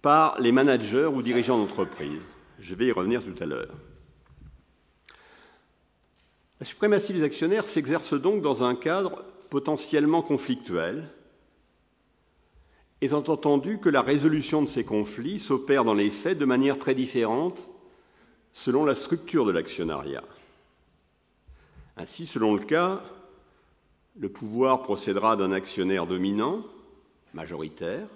par 0.00 0.40
les 0.40 0.52
managers 0.52 1.10
ou 1.12 1.22
dirigeants 1.22 1.58
d'entreprise. 1.58 2.20
Je 2.60 2.74
vais 2.74 2.86
y 2.86 2.92
revenir 2.92 3.22
tout 3.22 3.42
à 3.42 3.46
l'heure. 3.46 3.74
La 6.60 6.66
suprématie 6.66 7.12
des 7.12 7.22
actionnaires 7.22 7.64
s'exerce 7.64 8.14
donc 8.14 8.42
dans 8.42 8.64
un 8.64 8.74
cadre 8.74 9.22
potentiellement 9.50 10.22
conflictuels, 10.22 11.08
étant 13.00 13.24
entendu 13.28 13.78
que 13.78 13.88
la 13.88 14.02
résolution 14.02 14.62
de 14.62 14.68
ces 14.68 14.84
conflits 14.84 15.40
s'opère 15.40 15.84
dans 15.84 15.94
les 15.94 16.10
faits 16.10 16.38
de 16.38 16.44
manière 16.44 16.78
très 16.78 16.94
différente 16.94 17.58
selon 18.52 18.84
la 18.84 18.94
structure 18.94 19.44
de 19.44 19.52
l'actionnariat. 19.52 20.24
Ainsi, 21.96 22.26
selon 22.26 22.54
le 22.54 22.64
cas, 22.64 23.02
le 24.18 24.28
pouvoir 24.28 24.82
procédera 24.82 25.36
d'un 25.36 25.52
actionnaire 25.52 26.06
dominant, 26.06 26.64
majoritaire, 27.34 28.08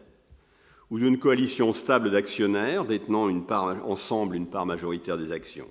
ou 0.91 0.99
d'une 0.99 1.19
coalition 1.19 1.73
stable 1.73 2.11
d'actionnaires 2.11 2.85
détenant 2.85 3.29
ensemble 3.87 4.37
une 4.37 4.47
part 4.47 4.67
majoritaire 4.67 5.17
des 5.17 5.33
actions. 5.33 5.69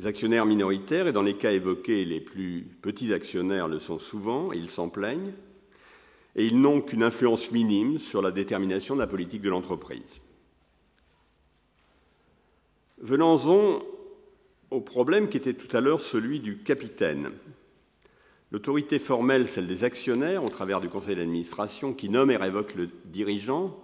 Les 0.00 0.06
actionnaires 0.06 0.46
minoritaires, 0.46 1.08
et 1.08 1.12
dans 1.12 1.20
les 1.20 1.34
cas 1.34 1.52
évoqués, 1.52 2.06
les 2.06 2.20
plus 2.20 2.66
petits 2.80 3.12
actionnaires 3.12 3.68
le 3.68 3.78
sont 3.78 3.98
souvent, 3.98 4.50
et 4.50 4.56
ils 4.56 4.70
s'en 4.70 4.88
plaignent, 4.88 5.34
et 6.36 6.46
ils 6.46 6.58
n'ont 6.58 6.80
qu'une 6.80 7.02
influence 7.02 7.50
minime 7.50 7.98
sur 7.98 8.22
la 8.22 8.30
détermination 8.30 8.94
de 8.94 9.00
la 9.00 9.06
politique 9.06 9.42
de 9.42 9.50
l'entreprise. 9.50 10.00
Venons-en 13.02 13.82
au 14.70 14.80
problème 14.80 15.28
qui 15.28 15.36
était 15.36 15.52
tout 15.52 15.76
à 15.76 15.82
l'heure 15.82 16.00
celui 16.00 16.40
du 16.40 16.56
capitaine. 16.56 17.32
L'autorité 18.52 18.98
formelle, 18.98 19.50
celle 19.50 19.68
des 19.68 19.84
actionnaires, 19.84 20.44
au 20.44 20.48
travers 20.48 20.80
du 20.80 20.88
conseil 20.88 21.16
d'administration, 21.16 21.92
qui 21.92 22.08
nomme 22.08 22.30
et 22.30 22.38
révoque 22.38 22.74
le 22.74 22.88
dirigeant, 23.04 23.78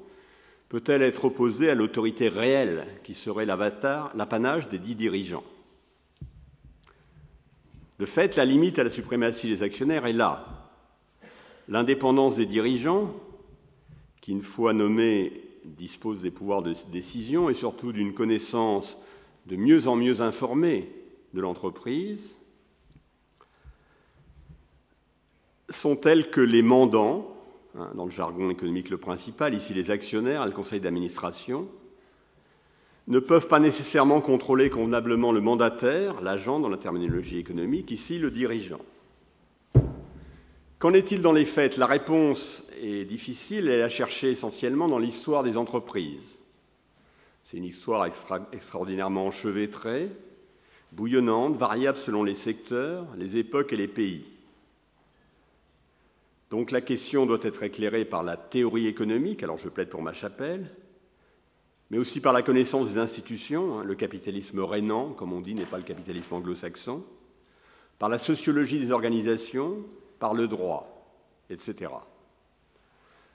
peut-elle 0.71 1.03
être 1.03 1.27
opposée 1.27 1.69
à 1.69 1.75
l'autorité 1.75 2.31
réelle, 2.31 2.87
qui 3.05 3.13
serait 3.13 3.45
l'apanage 3.45 4.71
des 4.71 4.79
dix 4.79 4.95
dirigeants? 4.95 5.45
De 7.99 8.07
fait, 8.07 8.37
la 8.37 8.45
limite 8.45 8.79
à 8.79 8.85
la 8.85 8.91
suprématie 8.91 9.49
des 9.49 9.63
actionnaires 9.63 10.07
est 10.07 10.13
là. 10.13 10.47
L'indépendance 11.69 12.37
des 12.37 12.47
dirigeants, 12.47 13.15
qui, 14.21 14.33
une 14.33 14.43
fois 14.43 14.73
nommés, 14.73 15.33
disposent 15.65 16.23
des 16.23 16.31
pouvoirs 16.31 16.63
de 16.63 16.75
décision 16.93 17.51
et 17.51 17.55
surtout 17.55 17.93
d'une 17.93 18.15
connaissance 18.15 18.97
de 19.47 19.57
mieux 19.57 19.89
en 19.89 19.97
mieux 19.97 20.21
informée 20.21 20.91
de 21.35 21.41
l'entreprise, 21.41 22.37
sont 25.71 25.97
telles 25.97 26.31
que 26.31 26.41
les 26.41 26.63
mandants, 26.63 27.35
hein, 27.77 27.91
dans 27.95 28.05
le 28.05 28.11
jargon 28.11 28.51
économique 28.51 28.91
le 28.91 28.99
principal, 28.99 29.55
ici 29.55 29.75
les 29.75 29.91
actionnaires 29.91 30.45
le 30.47 30.53
conseil 30.53 30.81
d'administration, 30.81 31.69
ne 33.09 33.19
peuvent 33.21 33.49
pas 33.49 33.61
nécessairement 33.61 34.21
contrôler 34.21 34.69
convenablement 34.69 35.33
le 35.33 35.41
mandataire, 35.41 36.21
l'agent 36.21 36.59
dans 36.59 36.69
la 36.69 36.77
terminologie 36.77 37.39
économique, 37.39 37.91
ici 37.91 38.19
le 38.19 38.31
dirigeant. 38.31 38.81
Qu'en 40.79 40.93
est-il 40.93 41.23
dans 41.23 41.33
les 41.33 41.45
faits? 41.45 41.77
La 41.77 41.87
réponse 41.87 42.65
est 42.83 43.05
difficile 43.05 43.69
et 43.69 43.83
à 43.83 43.89
chercher 43.89 44.31
essentiellement 44.31 44.89
dans 44.89 44.99
l'histoire 44.99 45.43
des 45.43 45.57
entreprises. 45.57 46.37
C'est 47.45 47.57
une 47.57 47.65
histoire 47.65 48.07
extraordinairement 48.53 49.27
enchevêtrée, 49.27 50.11
bouillonnante, 50.93 51.57
variable 51.57 51.99
selon 51.99 52.25
les 52.25 52.35
secteurs, 52.35 53.07
les 53.17 53.37
époques 53.37 53.73
et 53.73 53.77
les 53.77 53.89
pays. 53.89 54.25
Donc 56.51 56.73
la 56.73 56.81
question 56.81 57.25
doit 57.25 57.39
être 57.43 57.63
éclairée 57.63 58.05
par 58.05 58.23
la 58.23 58.37
théorie 58.37 58.87
économique, 58.87 59.43
alors 59.43 59.59
je 59.59 59.69
plaide 59.69 59.89
pour 59.89 60.03
ma 60.03 60.13
chapelle, 60.13 60.71
mais 61.91 61.99
aussi 61.99 62.21
par 62.21 62.33
la 62.33 62.43
connaissance 62.43 62.91
des 62.91 62.99
institutions, 62.99 63.79
hein, 63.79 63.85
le 63.85 63.95
capitalisme 63.95 64.61
rénan, 64.61 65.11
comme 65.11 65.33
on 65.33 65.41
dit, 65.41 65.55
n'est 65.55 65.65
pas 65.65 65.79
le 65.79 65.85
capitalisme 65.85 66.35
anglo-saxon, 66.35 67.05
par 67.99 68.09
la 68.09 68.19
sociologie 68.19 68.81
des 68.81 68.91
organisations, 68.91 69.79
par 70.19 70.35
le 70.35 70.49
droit, 70.49 71.15
etc. 71.51 71.93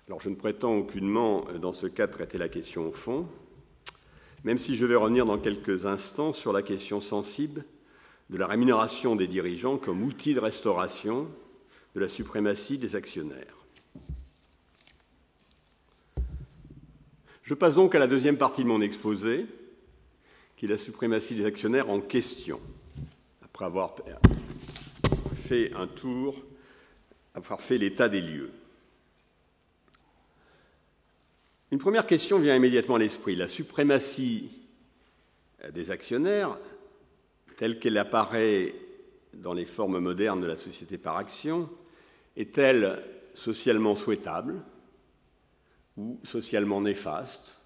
Alors 0.08 0.22
je 0.22 0.29
ne 0.29 0.36
prétends 0.36 0.75
aucunement, 0.75 1.46
euh, 1.50 1.58
dans 1.58 1.74
ce 1.74 1.88
cas, 1.88 2.08
traiter 2.08 2.38
la 2.38 2.50
question 2.50 2.89
au 2.89 2.91
fond, 2.91 3.25
même 4.43 4.58
si 4.58 4.75
je 4.75 4.86
vais 4.86 4.96
revenir 4.96 5.25
dans 5.25 5.38
quelques 5.38 5.86
instants 5.86 6.34
sur 6.34 6.51
la 6.51 6.62
question 6.62 7.00
sensible 7.00 7.63
de 8.29 8.38
la 8.38 8.48
rémunération 8.48 9.15
des 9.15 9.27
dirigeants 9.27 9.77
comme 9.77 10.03
outil 10.03 10.34
de 10.34 10.39
restauration 10.39 11.27
de 11.96 12.00
la 12.00 12.08
suprématie 12.08 12.77
des 12.77 12.96
actionnaires. 12.96 13.61
Je 17.43 17.53
passe 17.53 17.75
donc 17.75 17.95
à 17.95 18.00
la 18.00 18.07
deuxième 18.07 18.38
partie 18.38 18.63
de 18.63 18.67
mon 18.67 18.81
exposé, 18.81 19.45
qui 20.55 20.65
est 20.65 20.69
la 20.69 20.77
suprématie 20.77 21.36
des 21.36 21.45
actionnaires 21.45 21.89
en 21.89 22.00
question, 22.00 22.60
après 23.43 23.65
avoir 23.65 23.95
fait 25.33 25.74
un 25.74 25.88
tour, 25.88 26.39
avoir 27.33 27.60
fait 27.62 27.77
l'état 27.77 28.10
des 28.10 28.21
lieux. 28.21 28.51
Une 31.71 31.79
première 31.79 32.05
question 32.05 32.37
vient 32.37 32.55
immédiatement 32.55 32.96
à 32.96 33.00
l'esprit. 33.00 33.35
La 33.35 33.48
suprématie 33.48 34.51
des 35.74 35.89
actionnaires, 35.89 36.57
telle 37.57 37.79
qu'elle 37.79 37.98
apparaît 37.98 38.75
dans 39.33 39.53
les 39.53 39.66
formes 39.66 40.00
modernes 40.00 40.42
de 40.42 40.48
la 40.48 40.57
société 40.57 40.98
par 40.98 41.18
action, 41.18 41.70
est-elle 42.35 43.01
socialement 43.33 43.96
souhaitable? 43.96 44.61
Ou 46.01 46.20
socialement 46.24 46.81
néfaste, 46.81 47.59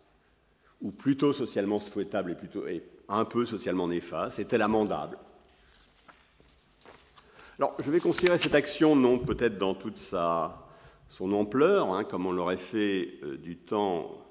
ou 0.81 0.91
plutôt 0.91 1.31
socialement 1.31 1.79
souhaitable 1.79 2.37
et, 2.67 2.83
un 3.07 3.23
peu 3.23 3.45
socialement 3.45 3.87
néfaste 3.87 4.39
Est-elle 4.39 4.61
amendable 4.61 5.17
Alors, 7.57 7.75
je 7.79 7.89
vais 7.91 8.01
considérer 8.01 8.37
cette 8.37 8.55
action 8.55 8.95
non 8.95 9.19
peut-être 9.19 9.57
dans 9.57 9.73
toute 9.73 9.99
sa, 9.99 10.67
son 11.07 11.31
ampleur, 11.31 11.93
hein, 11.93 12.03
comme 12.03 12.25
on 12.25 12.33
l'aurait 12.33 12.57
fait 12.57 13.19
euh, 13.23 13.37
du 13.37 13.55
temps 13.55 14.21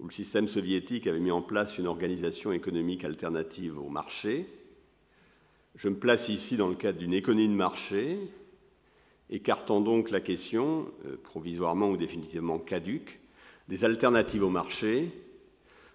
où 0.00 0.06
le 0.06 0.12
système 0.12 0.48
soviétique 0.48 1.06
avait 1.06 1.20
mis 1.20 1.30
en 1.30 1.42
place 1.42 1.78
une 1.78 1.86
organisation 1.86 2.50
économique 2.50 3.04
alternative 3.04 3.78
au 3.78 3.88
marché. 3.88 4.48
Je 5.76 5.88
me 5.88 5.94
place 5.94 6.28
ici 6.28 6.56
dans 6.56 6.68
le 6.68 6.74
cadre 6.74 6.98
d'une 6.98 7.14
économie 7.14 7.46
de 7.46 7.54
marché, 7.54 8.18
écartant 9.32 9.80
donc 9.80 10.10
la 10.10 10.20
question, 10.20 10.86
euh, 11.06 11.16
provisoirement 11.16 11.90
ou 11.90 11.96
définitivement 11.96 12.58
caduque, 12.58 13.18
des 13.68 13.84
alternatives 13.84 14.44
au 14.44 14.50
marché, 14.50 15.10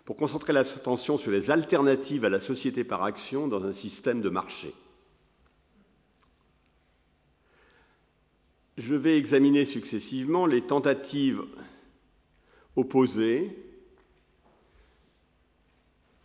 pour 0.06 0.18
concentrer 0.18 0.54
l'attention 0.54 1.18
sur 1.18 1.32
les 1.32 1.52
alternatives 1.52 2.26
à 2.26 2.30
la 2.30 2.40
société 2.40 2.84
par 2.84 3.04
action 3.04 3.48
dans 3.48 3.64
un 3.64 3.74
système 3.74 4.22
de 4.22 4.30
marché. 4.30 4.74
Je 8.78 8.96
vais 8.96 9.18
examiner 9.18 9.66
successivement 9.66 10.46
les 10.46 10.62
tentatives 10.62 11.44
opposées 12.76 13.56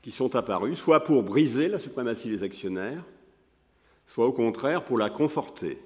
qui 0.02 0.10
sont 0.10 0.34
apparues, 0.34 0.76
soit 0.76 1.04
pour 1.04 1.22
briser 1.22 1.68
la 1.68 1.78
suprématie 1.78 2.28
des 2.28 2.42
actionnaires, 2.42 3.04
soit 4.06 4.26
au 4.26 4.32
contraire 4.32 4.84
pour 4.84 4.98
la 4.98 5.10
conforter. 5.10 5.78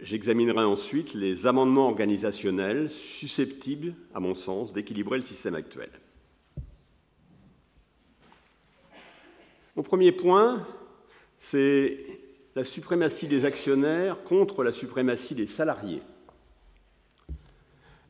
J'examinerai 0.00 0.64
ensuite 0.64 1.14
les 1.14 1.46
amendements 1.46 1.86
organisationnels 1.86 2.90
susceptibles, 2.90 3.94
à 4.14 4.20
mon 4.20 4.34
sens, 4.34 4.72
d'équilibrer 4.72 5.18
le 5.18 5.24
système 5.24 5.54
actuel. 5.54 5.90
Mon 9.76 9.82
premier 9.82 10.10
point, 10.10 10.66
c'est 11.38 11.98
la 12.56 12.64
suprématie 12.64 13.28
des 13.28 13.44
actionnaires 13.44 14.24
contre 14.24 14.64
la 14.64 14.72
suprématie 14.72 15.34
des 15.34 15.46
salariés. 15.46 16.02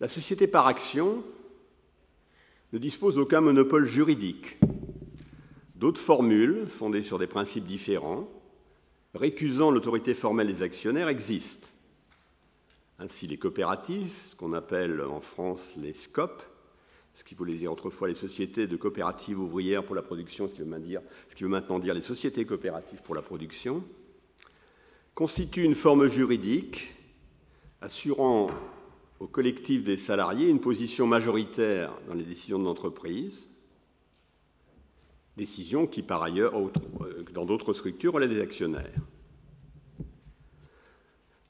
La 0.00 0.08
société 0.08 0.46
par 0.46 0.66
action 0.66 1.22
ne 2.72 2.78
dispose 2.78 3.16
d'aucun 3.16 3.40
monopole 3.40 3.86
juridique. 3.86 4.58
D'autres 5.74 6.00
formules, 6.00 6.66
fondées 6.68 7.02
sur 7.02 7.18
des 7.18 7.26
principes 7.26 7.66
différents, 7.66 8.28
récusant 9.16 9.70
l'autorité 9.70 10.14
formelle 10.14 10.46
des 10.46 10.62
actionnaires 10.62 11.08
existent. 11.08 11.68
Ainsi, 12.98 13.26
les 13.26 13.36
coopératives, 13.36 14.12
ce 14.30 14.36
qu'on 14.36 14.52
appelle 14.52 15.02
en 15.02 15.20
France 15.20 15.72
les 15.76 15.92
SCOP, 15.92 16.42
ce 17.14 17.24
qui 17.24 17.34
voulait 17.34 17.54
dire 17.54 17.72
autrefois 17.72 18.08
les 18.08 18.14
sociétés 18.14 18.66
de 18.66 18.76
coopératives 18.76 19.40
ouvrières 19.40 19.84
pour 19.84 19.94
la 19.94 20.02
production, 20.02 20.48
ce 20.48 20.54
qui, 20.54 20.62
veut 20.62 20.78
dire, 20.78 21.00
ce 21.30 21.34
qui 21.34 21.42
veut 21.42 21.48
maintenant 21.48 21.78
dire 21.78 21.94
les 21.94 22.02
sociétés 22.02 22.44
coopératives 22.44 23.02
pour 23.02 23.14
la 23.14 23.22
production, 23.22 23.82
constituent 25.14 25.64
une 25.64 25.74
forme 25.74 26.08
juridique 26.08 26.94
assurant 27.80 28.50
au 29.18 29.26
collectif 29.26 29.82
des 29.82 29.96
salariés 29.96 30.48
une 30.48 30.60
position 30.60 31.06
majoritaire 31.06 31.92
dans 32.06 32.14
les 32.14 32.24
décisions 32.24 32.58
de 32.58 32.64
l'entreprise, 32.64 33.48
décisions 35.36 35.86
qui, 35.86 36.02
par 36.02 36.22
ailleurs, 36.22 36.58
euh, 36.58 37.24
dans 37.32 37.44
d'autres 37.44 37.74
structures, 37.74 38.14
relèvent 38.14 38.34
des 38.34 38.40
actionnaires. 38.40 39.00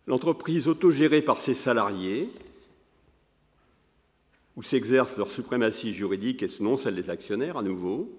L'entreprise 0.07 0.69
autogérée 0.69 1.23
par 1.23 1.41
ses 1.41 1.55
salariés, 1.55 2.31
où 4.57 4.63
s'exerce 4.63 5.17
leur 5.17 5.31
suprématie 5.31 5.93
juridique 5.93 6.43
et 6.43 6.49
non 6.61 6.77
celle 6.77 6.95
des 6.97 7.11
actionnaires 7.11 7.59
à 7.59 7.63
nouveau, 7.63 8.11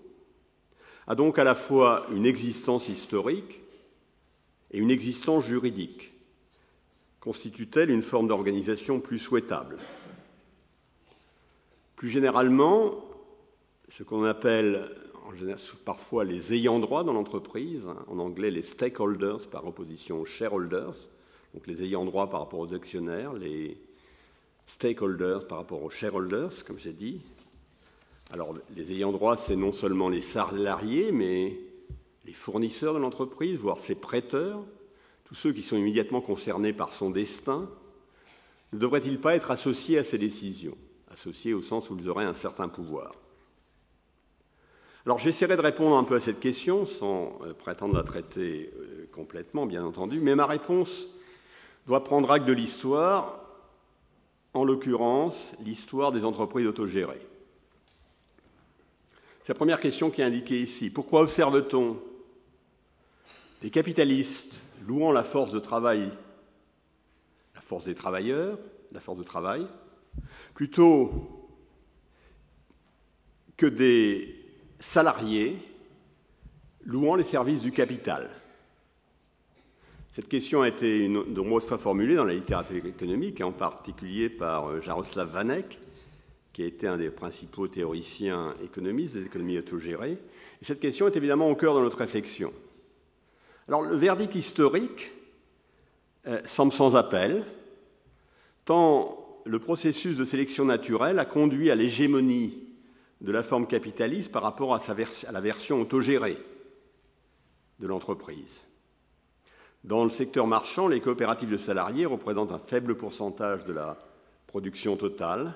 a 1.07 1.15
donc 1.15 1.39
à 1.39 1.43
la 1.43 1.55
fois 1.55 2.05
une 2.11 2.25
existence 2.25 2.89
historique 2.89 3.61
et 4.71 4.79
une 4.79 4.91
existence 4.91 5.45
juridique. 5.45 6.11
Constitue-t-elle 7.21 7.89
une 7.89 8.03
forme 8.03 8.27
d'organisation 8.27 8.99
plus 8.99 9.19
souhaitable 9.19 9.77
Plus 11.95 12.09
généralement, 12.09 13.03
ce 13.89 14.03
qu'on 14.03 14.25
appelle 14.25 14.89
parfois 15.85 16.23
les 16.23 16.53
ayants 16.53 16.79
droit 16.79 17.03
dans 17.03 17.13
l'entreprise, 17.13 17.83
en 18.07 18.19
anglais 18.19 18.51
les 18.51 18.63
stakeholders 18.63 19.47
par 19.49 19.65
opposition 19.65 20.21
aux 20.21 20.25
shareholders, 20.25 20.95
donc 21.53 21.67
les 21.67 21.83
ayants 21.83 22.05
droit 22.05 22.29
par 22.29 22.41
rapport 22.41 22.59
aux 22.59 22.73
actionnaires, 22.73 23.33
les 23.33 23.77
stakeholders 24.67 25.47
par 25.47 25.59
rapport 25.59 25.83
aux 25.83 25.89
shareholders, 25.89 26.65
comme 26.65 26.79
j'ai 26.79 26.93
dit. 26.93 27.21
Alors 28.31 28.53
les 28.75 28.91
ayants 28.91 29.11
droit, 29.11 29.37
c'est 29.37 29.55
non 29.55 29.71
seulement 29.71 30.09
les 30.09 30.21
salariés, 30.21 31.11
mais 31.11 31.57
les 32.25 32.33
fournisseurs 32.33 32.93
de 32.93 32.99
l'entreprise, 32.99 33.57
voire 33.57 33.79
ses 33.79 33.95
prêteurs, 33.95 34.59
tous 35.25 35.35
ceux 35.35 35.53
qui 35.53 35.61
sont 35.61 35.77
immédiatement 35.77 36.21
concernés 36.21 36.73
par 36.73 36.93
son 36.93 37.09
destin, 37.09 37.69
ne 38.73 38.77
devraient-ils 38.77 39.19
pas 39.19 39.35
être 39.35 39.51
associés 39.51 39.97
à 39.97 40.03
ces 40.03 40.17
décisions 40.17 40.77
Associés 41.09 41.53
au 41.53 41.61
sens 41.61 41.89
où 41.89 41.97
ils 41.97 42.09
auraient 42.09 42.25
un 42.25 42.33
certain 42.33 42.67
pouvoir? 42.67 43.15
Alors 45.07 45.19
j'essaierai 45.19 45.55
de 45.55 45.61
répondre 45.61 45.95
un 45.95 46.03
peu 46.03 46.15
à 46.15 46.19
cette 46.19 46.41
question 46.41 46.85
sans 46.85 47.39
euh, 47.45 47.53
prétendre 47.53 47.95
la 47.95 48.03
traiter 48.03 48.73
euh, 48.77 49.07
complètement, 49.13 49.65
bien 49.65 49.85
entendu, 49.85 50.19
mais 50.19 50.35
ma 50.35 50.45
réponse 50.45 51.07
doit 51.85 52.03
prendre 52.03 52.29
acte 52.29 52.45
de 52.45 52.51
l'histoire, 52.51 53.39
en 54.53 54.65
l'occurrence 54.65 55.55
l'histoire 55.63 56.11
des 56.11 56.25
entreprises 56.25 56.67
autogérées. 56.67 57.25
C'est 59.45 59.53
la 59.53 59.55
première 59.55 59.79
question 59.79 60.11
qui 60.11 60.19
est 60.19 60.25
indiquée 60.25 60.59
ici. 60.59 60.89
Pourquoi 60.89 61.21
observe-t-on 61.21 61.97
des 63.61 63.69
capitalistes 63.69 64.61
louant 64.85 65.13
la 65.13 65.23
force 65.23 65.53
de 65.53 65.59
travail, 65.59 66.11
la 67.55 67.61
force 67.61 67.85
des 67.85 67.95
travailleurs, 67.95 68.59
la 68.91 68.99
force 68.99 69.19
de 69.19 69.23
travail, 69.23 69.65
plutôt 70.53 71.47
que 73.55 73.67
des 73.67 74.36
salariés 74.79 75.57
louant 76.85 77.15
les 77.15 77.23
services 77.23 77.61
du 77.61 77.71
capital 77.71 78.29
Cette 80.13 80.29
question 80.29 80.61
a 80.61 80.67
été 80.67 81.07
de 81.07 81.13
nombreuses 81.41 81.65
fois 81.65 81.77
formulée 81.77 82.15
dans 82.15 82.25
la 82.25 82.33
littérature 82.33 82.83
économique, 82.85 83.39
en 83.41 83.51
particulier 83.51 84.29
par 84.29 84.67
euh, 84.67 84.81
Jaroslav 84.81 85.29
Vanek, 85.29 85.77
qui 86.53 86.63
a 86.63 86.65
été 86.65 86.87
un 86.87 86.97
des 86.97 87.11
principaux 87.11 87.67
théoriciens 87.67 88.55
économistes 88.63 89.13
des 89.13 89.25
économies 89.25 89.59
autogérées. 89.59 90.17
Et 90.61 90.65
cette 90.65 90.79
question 90.79 91.07
est 91.07 91.15
évidemment 91.15 91.51
au 91.51 91.55
cœur 91.55 91.75
de 91.75 91.81
notre 91.81 91.99
réflexion. 91.99 92.51
Alors 93.67 93.83
le 93.83 93.95
verdict 93.95 94.33
historique 94.33 95.11
euh, 96.25 96.39
semble 96.45 96.73
sans 96.73 96.95
appel, 96.95 97.45
tant 98.65 99.23
le 99.45 99.59
processus 99.59 100.17
de 100.17 100.25
sélection 100.25 100.65
naturelle 100.65 101.19
a 101.19 101.25
conduit 101.25 101.69
à 101.69 101.75
l'hégémonie 101.75 102.66
de 103.21 103.31
la 103.31 103.43
forme 103.43 103.67
capitaliste 103.67 104.31
par 104.31 104.43
rapport 104.43 104.75
à, 104.75 104.81
la 105.31 105.41
version 105.41 105.81
autogérée 105.81 106.37
de 107.79 107.87
l'entreprise. 107.87 108.61
Dans 109.83 110.03
le 110.03 110.09
secteur 110.09 110.47
marchand, 110.47 110.87
les 110.87 110.99
coopératives 110.99 111.51
de 111.51 111.57
salariés 111.57 112.05
représentent 112.05 112.51
un 112.51 112.59
faible 112.59 112.95
pourcentage 112.95 113.65
de 113.65 113.73
la 113.73 113.97
production 114.47 114.97
totale. 114.97 115.53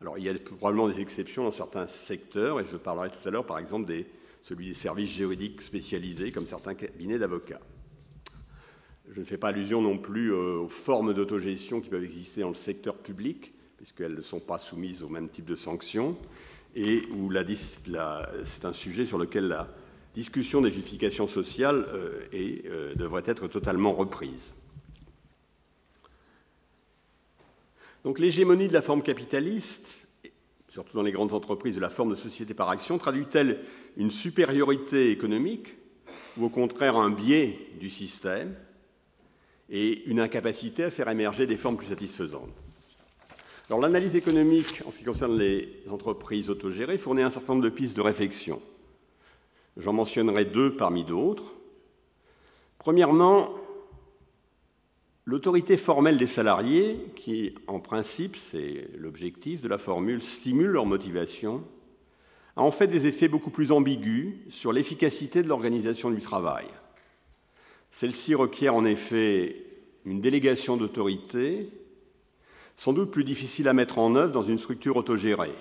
Alors, 0.00 0.18
il 0.18 0.24
y 0.24 0.28
a 0.28 0.34
probablement 0.34 0.88
des 0.88 1.00
exceptions 1.00 1.44
dans 1.44 1.50
certains 1.50 1.86
secteurs, 1.86 2.60
et 2.60 2.64
je 2.64 2.76
parlerai 2.76 3.10
tout 3.10 3.26
à 3.26 3.30
l'heure, 3.30 3.46
par 3.46 3.58
exemple, 3.58 3.86
des 3.86 4.06
celui 4.42 4.68
des 4.68 4.74
services 4.74 5.10
juridiques 5.10 5.60
spécialisés, 5.60 6.32
comme 6.32 6.46
certains 6.46 6.74
cabinets 6.74 7.18
d'avocats. 7.18 7.60
Je 9.10 9.20
ne 9.20 9.24
fais 9.24 9.38
pas 9.38 9.48
allusion 9.48 9.82
non 9.82 9.98
plus 9.98 10.32
euh, 10.32 10.56
aux 10.56 10.68
formes 10.68 11.14
d'autogestion 11.14 11.80
qui 11.80 11.88
peuvent 11.88 12.04
exister 12.04 12.42
dans 12.42 12.48
le 12.48 12.54
secteur 12.54 12.96
public, 12.96 13.52
puisqu'elles 13.78 14.14
ne 14.14 14.22
sont 14.22 14.40
pas 14.40 14.58
soumises 14.58 15.02
au 15.02 15.08
même 15.08 15.28
type 15.28 15.46
de 15.46 15.56
sanctions, 15.56 16.18
et 16.74 17.02
où 17.12 17.32
c'est 18.44 18.64
un 18.64 18.72
sujet 18.72 19.06
sur 19.06 19.18
lequel 19.18 19.48
la 19.48 19.68
discussion 20.14 20.60
des 20.60 20.72
justifications 20.72 21.28
sociales 21.28 21.86
euh, 21.88 22.20
euh, 22.34 22.94
devrait 22.96 23.22
être 23.26 23.46
totalement 23.46 23.92
reprise. 23.92 24.52
Donc 28.04 28.18
l'hégémonie 28.18 28.68
de 28.68 28.72
la 28.72 28.82
forme 28.82 29.02
capitaliste, 29.02 30.08
surtout 30.68 30.96
dans 30.96 31.02
les 31.02 31.12
grandes 31.12 31.32
entreprises 31.32 31.74
de 31.74 31.80
la 31.80 31.90
forme 31.90 32.10
de 32.10 32.16
société 32.16 32.54
par 32.54 32.68
action, 32.68 32.98
traduit-elle 32.98 33.60
une 33.96 34.10
supériorité 34.10 35.10
économique 35.10 35.76
ou 36.36 36.44
au 36.46 36.48
contraire 36.48 36.96
un 36.96 37.10
biais 37.10 37.58
du 37.80 37.90
système 37.90 38.54
et 39.70 40.04
une 40.06 40.20
incapacité 40.20 40.84
à 40.84 40.90
faire 40.90 41.08
émerger 41.08 41.46
des 41.46 41.56
formes 41.56 41.76
plus 41.76 41.88
satisfaisantes? 41.88 42.67
Alors 43.70 43.82
l'analyse 43.82 44.16
économique 44.16 44.80
en 44.86 44.90
ce 44.90 44.96
qui 44.96 45.04
concerne 45.04 45.36
les 45.38 45.68
entreprises 45.90 46.48
autogérées 46.48 46.96
fournit 46.96 47.20
un 47.20 47.28
certain 47.28 47.52
nombre 47.52 47.66
de 47.66 47.68
pistes 47.68 47.94
de 47.94 48.00
réflexion. 48.00 48.62
J'en 49.76 49.92
mentionnerai 49.92 50.46
deux 50.46 50.74
parmi 50.74 51.04
d'autres. 51.04 51.52
Premièrement, 52.78 53.50
l'autorité 55.26 55.76
formelle 55.76 56.16
des 56.16 56.26
salariés, 56.26 56.98
qui 57.14 57.54
en 57.66 57.78
principe, 57.78 58.36
c'est 58.36 58.88
l'objectif 58.96 59.60
de 59.60 59.68
la 59.68 59.76
formule, 59.76 60.22
stimule 60.22 60.70
leur 60.70 60.86
motivation, 60.86 61.62
a 62.56 62.62
en 62.62 62.70
fait 62.70 62.86
des 62.86 63.04
effets 63.04 63.28
beaucoup 63.28 63.50
plus 63.50 63.70
ambigus 63.70 64.34
sur 64.48 64.72
l'efficacité 64.72 65.42
de 65.42 65.48
l'organisation 65.48 66.10
du 66.10 66.22
travail. 66.22 66.64
Celle-ci 67.90 68.34
requiert 68.34 68.74
en 68.74 68.86
effet 68.86 69.62
une 70.06 70.22
délégation 70.22 70.78
d'autorité, 70.78 71.68
sans 72.78 72.92
doute 72.92 73.10
plus 73.10 73.24
difficile 73.24 73.66
à 73.66 73.72
mettre 73.72 73.98
en 73.98 74.14
œuvre 74.14 74.32
dans 74.32 74.44
une 74.44 74.56
structure 74.56 74.96
autogérée. 74.96 75.52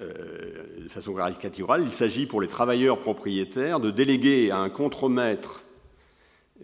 Euh, 0.00 0.80
de 0.82 0.88
façon 0.88 1.14
caricaturale, 1.14 1.84
il 1.84 1.92
s'agit 1.92 2.26
pour 2.26 2.40
les 2.40 2.48
travailleurs 2.48 2.98
propriétaires 2.98 3.78
de 3.78 3.92
déléguer 3.92 4.50
à 4.50 4.58
un 4.58 4.70
contremaître 4.70 5.62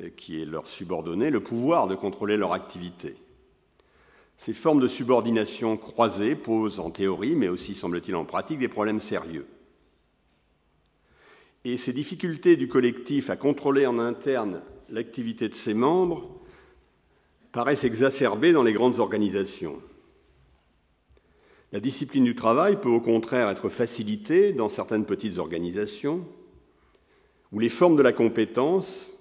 euh, 0.00 0.10
qui 0.16 0.42
est 0.42 0.46
leur 0.46 0.66
subordonné 0.66 1.30
le 1.30 1.40
pouvoir 1.40 1.86
de 1.86 1.94
contrôler 1.94 2.36
leur 2.36 2.52
activité. 2.52 3.14
Ces 4.36 4.52
formes 4.52 4.80
de 4.80 4.88
subordination 4.88 5.76
croisée 5.76 6.34
posent 6.34 6.80
en 6.80 6.90
théorie, 6.90 7.36
mais 7.36 7.48
aussi 7.48 7.72
semble-t-il 7.72 8.16
en 8.16 8.24
pratique, 8.24 8.58
des 8.58 8.68
problèmes 8.68 9.00
sérieux. 9.00 9.46
Et 11.64 11.76
ces 11.76 11.92
difficultés 11.92 12.56
du 12.56 12.66
collectif 12.66 13.30
à 13.30 13.36
contrôler 13.36 13.86
en 13.86 14.00
interne 14.00 14.60
l'activité 14.90 15.48
de 15.48 15.54
ses 15.54 15.72
membres 15.72 16.43
paraissent 17.54 17.84
exacerbées 17.84 18.52
dans 18.52 18.64
les 18.64 18.72
grandes 18.72 18.98
organisations. 18.98 19.80
La 21.70 21.78
discipline 21.78 22.24
du 22.24 22.34
travail 22.34 22.80
peut 22.80 22.88
au 22.88 23.00
contraire 23.00 23.48
être 23.48 23.68
facilitée 23.68 24.52
dans 24.52 24.68
certaines 24.68 25.06
petites 25.06 25.38
organisations 25.38 26.26
où 27.52 27.60
les 27.60 27.68
formes 27.68 27.96
de 27.96 28.02
la 28.02 28.12
compétence 28.12 29.12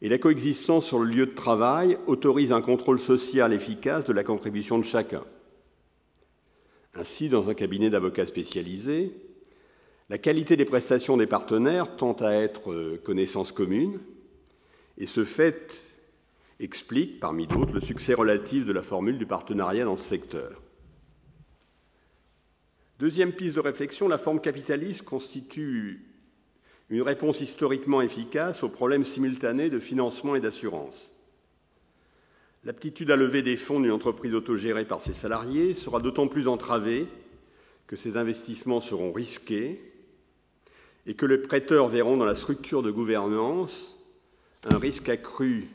et 0.00 0.08
la 0.08 0.16
coexistence 0.16 0.86
sur 0.86 0.98
le 0.98 1.10
lieu 1.10 1.26
de 1.26 1.34
travail 1.34 1.98
autorise 2.06 2.52
un 2.52 2.62
contrôle 2.62 2.98
social 2.98 3.52
efficace 3.52 4.04
de 4.04 4.14
la 4.14 4.24
contribution 4.24 4.78
de 4.78 4.84
chacun. 4.84 5.22
Ainsi, 6.94 7.28
dans 7.28 7.50
un 7.50 7.54
cabinet 7.54 7.90
d'avocats 7.90 8.26
spécialisé, 8.26 9.12
la 10.08 10.16
qualité 10.16 10.56
des 10.56 10.64
prestations 10.64 11.18
des 11.18 11.26
partenaires 11.26 11.96
tend 11.96 12.14
à 12.14 12.32
être 12.32 12.96
connaissance 13.04 13.52
commune, 13.52 14.00
et 14.96 15.06
ce 15.06 15.26
fait 15.26 15.91
explique, 16.60 17.20
parmi 17.20 17.46
d'autres, 17.46 17.72
le 17.72 17.80
succès 17.80 18.14
relatif 18.14 18.64
de 18.64 18.72
la 18.72 18.82
formule 18.82 19.18
du 19.18 19.26
partenariat 19.26 19.84
dans 19.84 19.96
ce 19.96 20.08
secteur. 20.08 20.60
Deuxième 22.98 23.32
piste 23.32 23.56
de 23.56 23.60
réflexion, 23.60 24.06
la 24.06 24.18
forme 24.18 24.40
capitaliste 24.40 25.02
constitue 25.02 26.06
une 26.88 27.02
réponse 27.02 27.40
historiquement 27.40 28.02
efficace 28.02 28.62
aux 28.62 28.68
problèmes 28.68 29.04
simultanés 29.04 29.70
de 29.70 29.80
financement 29.80 30.34
et 30.36 30.40
d'assurance. 30.40 31.10
L'aptitude 32.64 33.10
à 33.10 33.16
lever 33.16 33.42
des 33.42 33.56
fonds 33.56 33.80
d'une 33.80 33.90
entreprise 33.90 34.34
autogérée 34.34 34.84
par 34.84 35.00
ses 35.00 35.14
salariés 35.14 35.74
sera 35.74 35.98
d'autant 35.98 36.28
plus 36.28 36.46
entravée 36.46 37.06
que 37.88 37.96
ces 37.96 38.16
investissements 38.16 38.80
seront 38.80 39.12
risqués 39.12 39.82
et 41.06 41.14
que 41.14 41.26
les 41.26 41.38
prêteurs 41.38 41.88
verront 41.88 42.16
dans 42.16 42.24
la 42.24 42.36
structure 42.36 42.82
de 42.82 42.92
gouvernance 42.92 43.98
un 44.64 44.78
risque 44.78 45.08
accru 45.08 45.66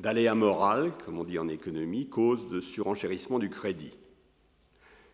d'aléa 0.00 0.34
moral, 0.34 0.92
comme 1.04 1.18
on 1.18 1.24
dit 1.24 1.38
en 1.38 1.48
économie, 1.48 2.08
cause 2.08 2.48
de 2.48 2.60
surenchérissement 2.60 3.38
du 3.38 3.50
crédit. 3.50 3.92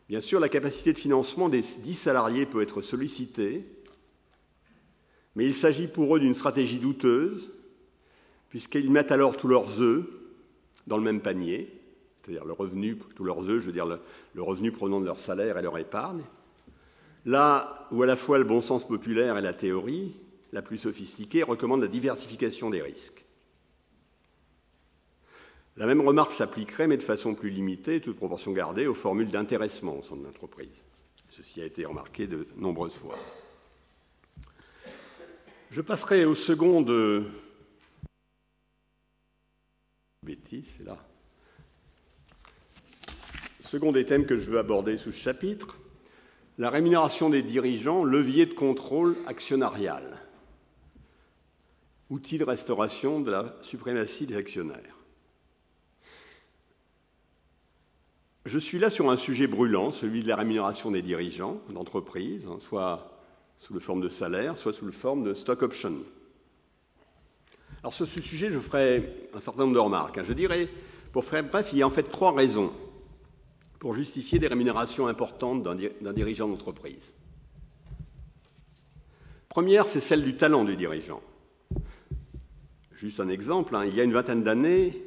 Bien 0.09 0.21
sûr, 0.21 0.39
la 0.39 0.49
capacité 0.49 0.93
de 0.93 0.99
financement 0.99 1.49
des 1.49 1.65
dix 1.83 1.97
salariés 1.97 2.47
peut 2.47 2.63
être 2.63 2.83
sollicitée, 2.83 3.67
mais 5.35 5.45
il 5.45 5.57
s'agit 5.57 5.89
pour 5.89 6.15
eux 6.15 6.21
d'une 6.21 6.35
stratégie 6.35 6.79
douteuse, 6.79 7.51
puisqu'ils 8.49 8.91
mettent 8.91 9.11
alors 9.11 9.37
tous 9.37 9.49
leurs 9.49 9.81
œufs 9.81 10.07
dans 10.87 10.97
le 10.97 11.03
même 11.03 11.21
panier, 11.21 11.69
c'est-à-dire 12.23 12.45
le 12.45 12.53
revenu, 12.53 12.97
tous 13.17 13.25
leurs 13.25 13.41
œufs, 13.51 13.61
je 13.61 13.67
veux 13.67 13.73
dire 13.73 13.87
le, 13.87 14.43
revenu 14.43 14.71
provenant 14.71 15.01
de 15.01 15.07
leur 15.07 15.19
salaire 15.19 15.59
et 15.59 15.63
leur 15.63 15.79
épargne. 15.79 16.23
Là 17.25 17.89
où 17.91 18.05
à 18.05 18.07
la 18.07 18.15
fois 18.15 18.39
le 18.39 18.45
bon 18.45 18.61
sens 18.61 18.87
populaire 18.87 19.37
et 19.37 19.43
la 19.43 19.53
théorie, 19.53 20.15
la 20.53 20.63
plus 20.63 20.79
sophistiquée, 20.79 21.43
recommandent 21.43 21.83
la 21.83 21.89
diversification 21.89 22.71
des 22.71 22.83
risques. 22.83 23.26
La 25.77 25.87
même 25.87 26.01
remarque 26.01 26.33
s'appliquerait, 26.33 26.87
mais 26.87 26.97
de 26.97 27.03
façon 27.03 27.35
plus 27.35 27.51
limitée, 27.51 28.01
toute 28.01 28.17
proportion 28.17 28.53
gardée, 28.53 28.87
aux 28.87 28.95
formules 28.95 29.29
d'intéressement 29.29 29.99
au 29.99 30.03
sein 30.03 30.17
de 30.17 30.25
l'entreprise. 30.25 30.85
Ceci 31.31 31.61
a 31.61 31.67
été 31.67 31.85
remarqué 31.85 32.27
de 32.27 32.49
nombreuses 32.57 32.95
fois. 32.95 33.19
Je 35.71 35.83
passerai 35.83 36.25
au 36.25 36.35
second 36.35 36.81
là. 40.85 40.97
Second 43.61 43.93
des 43.93 44.07
thèmes 44.07 44.27
que 44.27 44.39
je 44.39 44.51
veux 44.51 44.59
aborder 44.59 44.97
sous 44.97 45.13
ce 45.13 45.19
chapitre, 45.19 45.77
la 46.57 46.71
rémunération 46.71 47.29
des 47.29 47.43
dirigeants, 47.43 48.05
levier 48.05 48.47
de 48.47 48.55
contrôle 48.55 49.17
actionnarial, 49.27 50.23
outil 52.09 52.39
de 52.39 52.45
restauration 52.45 53.21
de 53.21 53.31
la 53.31 53.57
suprématie 53.61 54.27
des 54.27 54.37
actionnaires. 54.37 54.96
Je 58.47 58.61
suis 58.61 58.79
là 58.79 58.91
sur 58.91 59.11
un 59.11 59.17
sujet 59.17 59.49
brûlant, 59.49 59.91
celui 59.91 60.23
de 60.23 60.29
la 60.29 60.37
rémunération 60.37 60.93
des 60.93 61.03
dirigeants 61.03 61.61
d'entreprise, 61.69 62.47
hein, 62.47 62.59
soit 62.61 63.11
sous 63.59 63.75
la 63.75 63.81
forme 63.81 64.01
de 64.01 64.09
salaire, 64.09 64.57
soit 64.57 64.73
sous 64.73 64.87
la 64.87 64.93
forme 64.93 65.25
de 65.25 65.35
stock 65.35 65.63
option. 65.63 65.95
Alors 67.83 67.93
sur 67.93 68.07
ce 68.07 68.21
sujet, 68.21 68.53
je 68.53 68.61
ferai 68.61 69.03
un 69.35 69.41
certain 69.41 69.63
nombre 69.63 69.75
de 69.75 69.81
remarques. 69.81 70.19
Hein. 70.19 70.23
Je 70.23 70.33
dirais, 70.33 70.69
pour 71.11 71.25
faire 71.25 71.43
bref, 71.43 71.71
il 71.73 71.79
y 71.79 71.83
a 71.83 71.89
en 71.89 71.91
fait 71.91 72.05
trois 72.05 72.33
raisons 72.33 72.73
pour 73.81 73.97
justifier 73.97 74.39
des 74.39 74.47
rémunérations 74.47 75.09
importantes 75.09 75.65
d'un 75.65 76.13
dirigeant 76.13 76.47
d'entreprise. 76.47 77.15
Première, 79.49 79.87
c'est 79.87 80.01
celle 80.01 80.23
du 80.23 80.37
talent 80.37 80.63
du 80.63 80.77
dirigeant. 80.77 81.21
Juste 82.93 83.19
un 83.19 83.29
exemple, 83.29 83.75
hein. 83.75 83.85
il 83.85 83.97
y 83.97 84.01
a 84.01 84.05
une 84.05 84.13
vingtaine 84.13 84.45
d'années, 84.45 85.03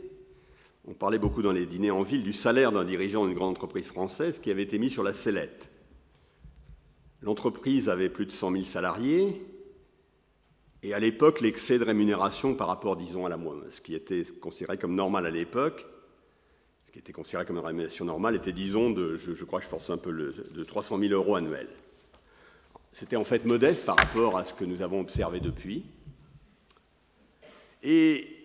on 0.90 0.94
parlait 0.94 1.20
beaucoup 1.20 1.44
dans 1.44 1.52
les 1.52 1.68
dîners 1.68 1.92
en 1.92 2.02
ville 2.02 2.24
du 2.24 2.34
salaire 2.34 2.72
d'un 2.72 2.84
dirigeant 2.84 3.26
d'une 3.26 3.36
grande 3.36 3.52
entreprise 3.52 3.86
française 3.86 4.40
qui 4.40 4.50
avait 4.50 4.64
été 4.64 4.80
mis 4.80 4.90
sur 4.90 5.04
la 5.04 5.14
sellette. 5.14 5.70
L'entreprise 7.22 7.90
avait 7.90 8.10
plus 8.10 8.26
de 8.26 8.32
100 8.32 8.52
000 8.54 8.64
salariés, 8.66 9.40
et 10.82 10.94
à 10.94 11.00
l'époque, 11.00 11.42
l'excès 11.42 11.78
de 11.78 11.84
rémunération 11.84 12.56
par 12.56 12.68
rapport, 12.68 12.96
disons, 12.96 13.26
à 13.26 13.30
la 13.30 13.38
ce 13.70 13.82
qui 13.82 13.94
était 13.94 14.24
considéré 14.24 14.78
comme 14.78 14.96
normal 14.96 15.28
à 15.28 15.30
l'époque, 15.30 15.86
ce 16.88 16.92
qui 16.92 17.00
était 17.00 17.12
considéré 17.12 17.46
comme 17.46 17.58
une 17.58 17.66
rémunération 17.66 18.06
normale, 18.06 18.36
était, 18.36 18.54
disons, 18.54 18.90
de, 18.90 19.16
je, 19.18 19.44
crois 19.44 19.60
que 19.60 19.66
je 19.66 19.70
force 19.70 19.92
un 19.92 19.98
peu, 19.98 20.10
le, 20.10 20.34
de 20.56 20.64
300 20.64 20.98
000 20.98 21.14
euros 21.14 21.36
annuels. 21.36 21.70
C'était 22.94 23.18
en 23.18 23.26
fait 23.26 23.46
modeste 23.46 23.86
par 23.86 23.98
rapport 23.98 24.38
à 24.38 24.44
ce 24.44 24.56
que 24.56 24.66
nous 24.66 24.82
avons 24.82 25.02
observé 25.02 25.40
depuis. 25.40 25.84
Et 27.84 28.39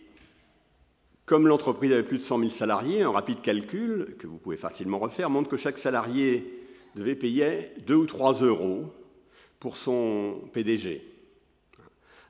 comme 1.27 1.49
l'entreprise 1.49 1.93
avait 1.93 2.03
plus 2.03 2.19
de 2.19 2.23
100 2.23 2.39
000 2.39 2.51
salariés, 2.51 3.03
un 3.03 3.11
rapide 3.11 3.41
calcul, 3.41 4.17
que 4.19 4.27
vous 4.27 4.37
pouvez 4.37 4.57
facilement 4.57 4.99
refaire, 4.99 5.31
montre 5.31 5.49
que 5.49 5.57
chaque 5.57 5.79
salarié 5.79 6.61
devait 6.97 7.15
payer 7.15 7.71
2 7.87 7.95
ou 7.95 8.07
3 8.07 8.43
euros 8.43 8.93
pour 9.59 9.77
son 9.77 10.43
PDG. 10.53 11.03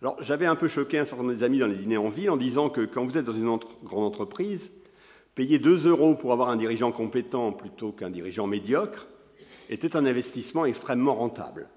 Alors, 0.01 0.23
j'avais 0.23 0.47
un 0.47 0.55
peu 0.55 0.69
choqué 0.69 0.99
un 0.99 1.05
certain 1.05 1.25
nombre 1.25 1.37
de 1.37 1.45
amis 1.45 1.59
dans 1.59 1.67
les 1.67 1.77
dîners 1.77 1.97
en 1.97 2.09
ville 2.09 2.31
en 2.31 2.37
disant 2.37 2.69
que 2.69 2.83
quand 2.83 3.05
vous 3.05 3.17
êtes 3.17 3.25
dans 3.25 3.33
une 3.33 3.59
grande 3.83 4.05
entreprise, 4.05 4.71
payer 5.35 5.59
2 5.59 5.89
euros 5.89 6.15
pour 6.15 6.33
avoir 6.33 6.51
un 6.51 6.57
dirigeant 6.57 6.93
compétent 6.93 7.53
plutôt 7.53 7.91
qu'un 7.91 8.11
dirigeant 8.11 8.47
médiocre 8.47 9.09
était 9.71 9.97
un 9.97 10.07
investissement 10.07 10.67
extrêmement 10.67 11.15
rentable. 11.15 11.69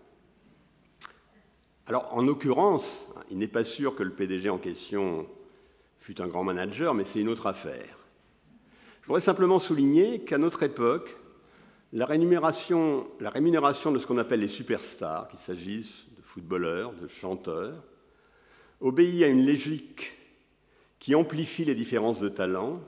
Alors, 1.88 2.14
en 2.14 2.22
l'occurrence, 2.22 3.08
il 3.32 3.38
n'est 3.38 3.48
pas 3.48 3.64
sûr 3.64 3.96
que 3.96 4.04
le 4.04 4.12
PDG 4.12 4.50
en 4.50 4.58
question 4.58 5.26
fût 6.08 6.22
un 6.22 6.28
grand 6.28 6.46
manager, 6.46 6.94
mais 6.94 7.04
c'est 7.04 7.20
une 7.20 7.28
autre 7.28 7.48
affaire. 7.48 7.98
Je 9.02 9.08
voudrais 9.08 9.20
simplement 9.20 9.60
souligner 9.60 10.22
qu'à 10.22 10.38
notre 10.38 10.64
époque, 10.64 11.18
la 11.92 12.06
rémunération, 12.06 13.06
la 13.20 13.30
rémunération 13.30 13.92
de 13.92 14.00
ce 14.00 14.08
qu'on 14.08 14.18
appelle 14.18 14.40
les 14.40 14.48
superstars, 14.48 15.28
qu'il 15.28 15.38
s'agisse 15.38 16.06
de 16.16 16.22
footballeurs, 16.22 16.94
de 16.94 17.08
chanteurs, 17.08 17.84
obéit 18.80 19.22
à 19.22 19.28
une 19.28 19.46
logique 19.46 20.16
qui 21.00 21.14
amplifie 21.14 21.66
les 21.66 21.76
différences 21.76 22.22
de 22.22 22.30
talent 22.30 22.80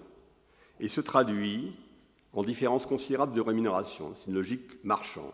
et 0.80 0.88
se 0.88 1.02
traduit 1.02 1.74
en 2.32 2.44
différences 2.44 2.86
considérables 2.86 3.36
de 3.36 3.42
rémunération. 3.42 4.14
C'est 4.16 4.28
une 4.28 4.36
logique 4.36 4.82
marchande. 4.86 5.34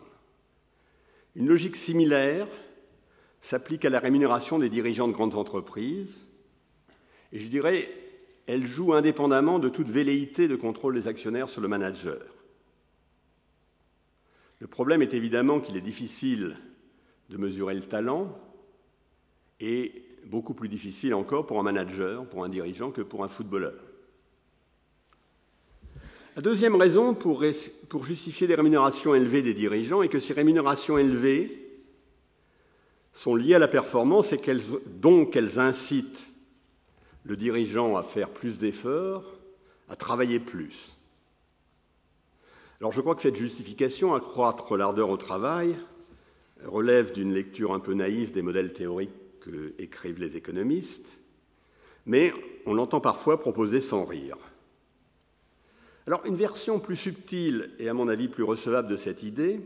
Une 1.36 1.46
logique 1.46 1.76
similaire 1.76 2.48
s'applique 3.42 3.84
à 3.84 3.90
la 3.90 4.00
rémunération 4.00 4.58
des 4.58 4.70
dirigeants 4.70 5.06
de 5.06 5.12
grandes 5.12 5.36
entreprises, 5.36 6.25
et 7.36 7.38
je 7.38 7.48
dirais, 7.48 7.90
elle 8.46 8.64
joue 8.64 8.94
indépendamment 8.94 9.58
de 9.58 9.68
toute 9.68 9.90
velléité 9.90 10.48
de 10.48 10.56
contrôle 10.56 10.94
des 10.94 11.06
actionnaires 11.06 11.50
sur 11.50 11.60
le 11.60 11.68
manager. 11.68 12.16
Le 14.58 14.66
problème 14.66 15.02
est 15.02 15.12
évidemment 15.12 15.60
qu'il 15.60 15.76
est 15.76 15.82
difficile 15.82 16.56
de 17.28 17.36
mesurer 17.36 17.74
le 17.74 17.82
talent 17.82 18.34
et 19.60 19.92
beaucoup 20.24 20.54
plus 20.54 20.70
difficile 20.70 21.12
encore 21.12 21.46
pour 21.46 21.60
un 21.60 21.62
manager, 21.62 22.24
pour 22.24 22.42
un 22.42 22.48
dirigeant, 22.48 22.90
que 22.90 23.02
pour 23.02 23.22
un 23.22 23.28
footballeur. 23.28 23.74
La 26.36 26.40
deuxième 26.40 26.76
raison 26.76 27.12
pour, 27.12 27.44
justifier 28.02 28.46
des 28.46 28.54
rémunérations 28.54 29.14
élevées 29.14 29.42
des 29.42 29.52
dirigeants 29.52 30.00
est 30.00 30.08
que 30.08 30.20
ces 30.20 30.32
rémunérations 30.32 30.96
élevées 30.96 31.82
sont 33.12 33.34
liées 33.34 33.56
à 33.56 33.58
la 33.58 33.68
performance 33.68 34.32
et 34.32 34.40
donc 34.86 35.36
elles 35.36 35.58
incitent 35.58 36.25
le 37.26 37.36
dirigeant 37.36 37.96
à 37.96 38.02
faire 38.02 38.30
plus 38.30 38.58
d'efforts, 38.58 39.24
à 39.88 39.96
travailler 39.96 40.38
plus. 40.38 40.96
Alors 42.80 42.92
je 42.92 43.00
crois 43.00 43.14
que 43.14 43.22
cette 43.22 43.36
justification, 43.36 44.14
accroître 44.14 44.76
l'ardeur 44.76 45.10
au 45.10 45.16
travail, 45.16 45.76
relève 46.64 47.12
d'une 47.12 47.32
lecture 47.32 47.72
un 47.72 47.80
peu 47.80 47.94
naïve 47.94 48.32
des 48.32 48.42
modèles 48.42 48.72
théoriques 48.72 49.10
que 49.40 49.74
écrivent 49.78 50.20
les 50.20 50.36
économistes, 50.36 51.06
mais 52.04 52.32
on 52.64 52.74
l'entend 52.74 53.00
parfois 53.00 53.40
proposer 53.40 53.80
sans 53.80 54.04
rire. 54.04 54.36
Alors 56.06 56.24
une 56.26 56.36
version 56.36 56.78
plus 56.78 56.96
subtile 56.96 57.70
et 57.78 57.88
à 57.88 57.94
mon 57.94 58.08
avis 58.08 58.28
plus 58.28 58.44
recevable 58.44 58.88
de 58.88 58.96
cette 58.96 59.24
idée 59.24 59.60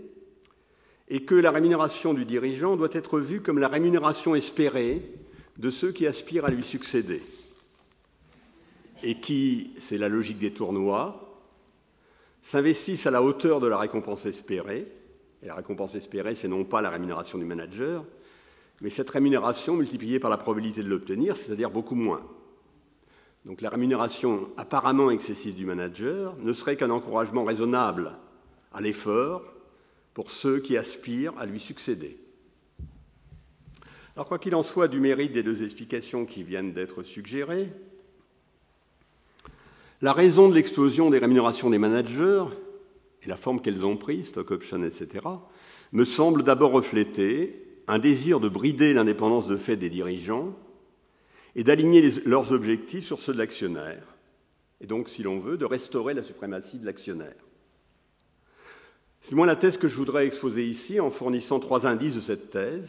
est 1.09 1.21
que 1.21 1.35
la 1.35 1.51
rémunération 1.51 2.15
du 2.15 2.25
dirigeant 2.25 2.77
doit 2.77 2.89
être 2.93 3.19
vue 3.19 3.43
comme 3.43 3.59
la 3.59 3.69
rémunération 3.69 4.35
espérée 4.35 5.03
de 5.59 5.71
ceux 5.71 5.93
qui 5.93 6.07
aspirent 6.07 6.47
à 6.47 6.51
lui 6.51 6.65
succéder 6.65 7.21
et 9.03 9.17
qui, 9.17 9.73
c'est 9.79 9.99
la 9.99 10.09
logique 10.09 10.39
des 10.39 10.53
tournois, 10.53 11.39
s'investissent 12.43 13.07
à 13.07 13.11
la 13.11 13.23
hauteur 13.23 13.61
de 13.61 13.67
la 13.67 13.79
récompense 13.79 14.27
espérée. 14.27 14.87
Et 15.43 15.47
la 15.47 15.55
récompense 15.55 15.95
espérée, 15.95 16.35
c'est 16.35 16.49
non 16.49 16.65
pas 16.65 16.83
la 16.83 16.91
rémunération 16.91 17.39
du 17.39 17.45
manager, 17.45 18.05
mais 18.81 18.91
cette 18.91 19.11
rémunération 19.11 19.77
multipliée 19.77 20.19
par 20.19 20.31
la 20.31 20.37
probabilité 20.37 20.83
de 20.83 20.89
l'obtenir, 20.89 21.37
c'est-à-dire 21.37 21.71
beaucoup 21.71 21.95
moins. 21.95 22.23
Donc 23.47 23.63
la 23.63 23.71
rémunération 23.71 24.49
apparemment 24.57 25.11
excessive 25.11 25.55
du 25.55 25.65
manager 25.65 26.37
ne 26.39 26.53
serait 26.53 26.77
qu'un 26.77 26.91
encouragement 26.91 27.45
raisonnable 27.45 28.13
à 28.73 28.81
l'effort 28.81 29.43
pour 30.13 30.31
ceux 30.31 30.61
qui 30.61 30.77
aspirent 30.77 31.33
à 31.39 31.47
lui 31.47 31.59
succéder. 31.59 32.19
Alors 34.15 34.27
quoi 34.27 34.39
qu'il 34.39 34.55
en 34.55 34.63
soit 34.63 34.89
du 34.89 35.01
mérite 35.01 35.33
des 35.33 35.43
deux 35.43 35.63
explications 35.63 36.27
qui 36.27 36.43
viennent 36.43 36.75
d'être 36.75 37.03
suggérées, 37.03 37.73
la 40.03 40.13
raison 40.13 40.49
de 40.49 40.55
l'explosion 40.55 41.11
des 41.11 41.19
rémunérations 41.19 41.71
des 41.71 41.79
managers 41.79 42.45
et 43.23 43.29
la 43.29 43.37
forme 43.37 43.61
qu'elles 43.61 43.85
ont 43.85 43.97
prise, 43.97 44.29
stock 44.29 44.51
option, 44.51 44.83
etc., 44.85 45.27
me 45.93 46.05
semble 46.05 46.43
d'abord 46.43 46.73
refléter 46.73 47.67
un 47.87 47.99
désir 47.99 48.41
de 48.41 48.49
brider 48.49 48.95
l'indépendance 48.95 49.47
de 49.47 49.57
fait 49.57 49.77
des 49.77 49.91
dirigeants 49.91 50.55
et 51.57 51.65
d'aligner 51.65 52.11
leurs 52.25 52.53
objectifs 52.53 53.05
sur 53.05 53.21
ceux 53.21 53.33
de 53.33 53.39
l'actionnaire, 53.39 54.05
et 54.81 54.87
donc, 54.87 55.09
si 55.09 55.23
l'on 55.23 55.39
veut, 55.39 55.59
de 55.59 55.65
restaurer 55.65 56.15
la 56.15 56.23
suprématie 56.23 56.79
de 56.79 56.87
l'actionnaire. 56.87 57.35
C'est 59.21 59.35
moins 59.35 59.47
la 59.47 59.57
thèse 59.57 59.77
que 59.77 59.89
je 59.89 59.97
voudrais 59.97 60.27
exposer 60.27 60.65
ici 60.67 61.01
en 61.01 61.11
fournissant 61.11 61.61
trois 61.61 61.87
indices 61.87 62.15
de 62.15 62.21
cette 62.21 62.51
thèse. 62.51 62.89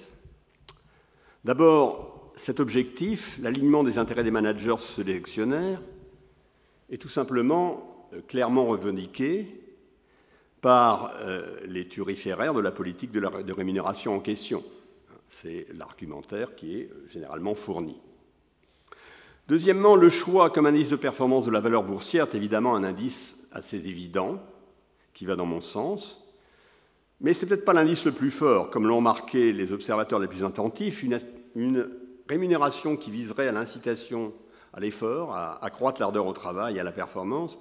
D'abord, 1.44 2.32
cet 2.38 2.62
objectif, 2.62 3.38
l'alignement 3.42 3.84
des 3.84 3.98
intérêts 3.98 4.24
des 4.24 4.32
managers 4.32 4.78
sur 4.80 5.04
des 5.04 5.18
actionnaires, 5.18 5.82
est 6.92 6.98
tout 6.98 7.10
simplement 7.10 8.08
euh, 8.14 8.22
clairement 8.28 8.66
revendiqué 8.66 9.48
par 10.60 11.16
euh, 11.22 11.58
les 11.66 11.88
turiféraires 11.88 12.54
de 12.54 12.60
la 12.60 12.72
politique 12.72 13.12
de 13.12 13.54
rémunération 13.54 14.14
en 14.14 14.20
question. 14.20 14.64
C'est 15.30 15.66
l'argumentaire 15.74 16.56
qui 16.56 16.78
est 16.78 16.90
euh, 16.92 17.08
généralement 17.10 17.56
fourni. 17.56 17.96
Deuxièmement, 19.48 19.96
le 19.96 20.10
choix 20.10 20.50
comme 20.50 20.68
indice 20.68 20.90
de 20.90 20.96
performance 20.96 21.46
de 21.46 21.52
la 21.52 21.62
valeur 21.62 21.84
boursière 21.84 22.28
est 22.28 22.36
évidemment 22.36 22.76
un 22.76 22.84
indice 22.84 23.38
assez 23.52 23.78
évident, 23.78 24.40
qui 25.14 25.26
va 25.26 25.36
dans 25.36 25.46
mon 25.46 25.62
sens, 25.62 26.18
mais 27.20 27.34
ce 27.34 27.42
n'est 27.42 27.50
peut-être 27.50 27.66
pas 27.66 27.74
l'indice 27.74 28.06
le 28.06 28.12
plus 28.12 28.32
fort, 28.32 28.70
comme 28.70 28.88
l'ont 28.88 29.02
marqué 29.02 29.52
les 29.52 29.72
observateurs 29.72 30.20
les 30.20 30.28
plus 30.28 30.44
attentifs, 30.44 31.04
une 31.04 31.90
rémunération 32.30 32.96
qui 32.96 33.12
viserait 33.12 33.48
à 33.48 33.52
l'incitation 33.52 34.34
à 34.74 34.80
l'effort, 34.80 35.34
à 35.34 35.64
accroître 35.64 36.02
l'ardeur 36.02 36.26
au 36.26 36.34
travail 36.34 36.78
et 36.78 36.80
à 36.80 36.84
la 36.84 36.92
performance, 36.92 37.58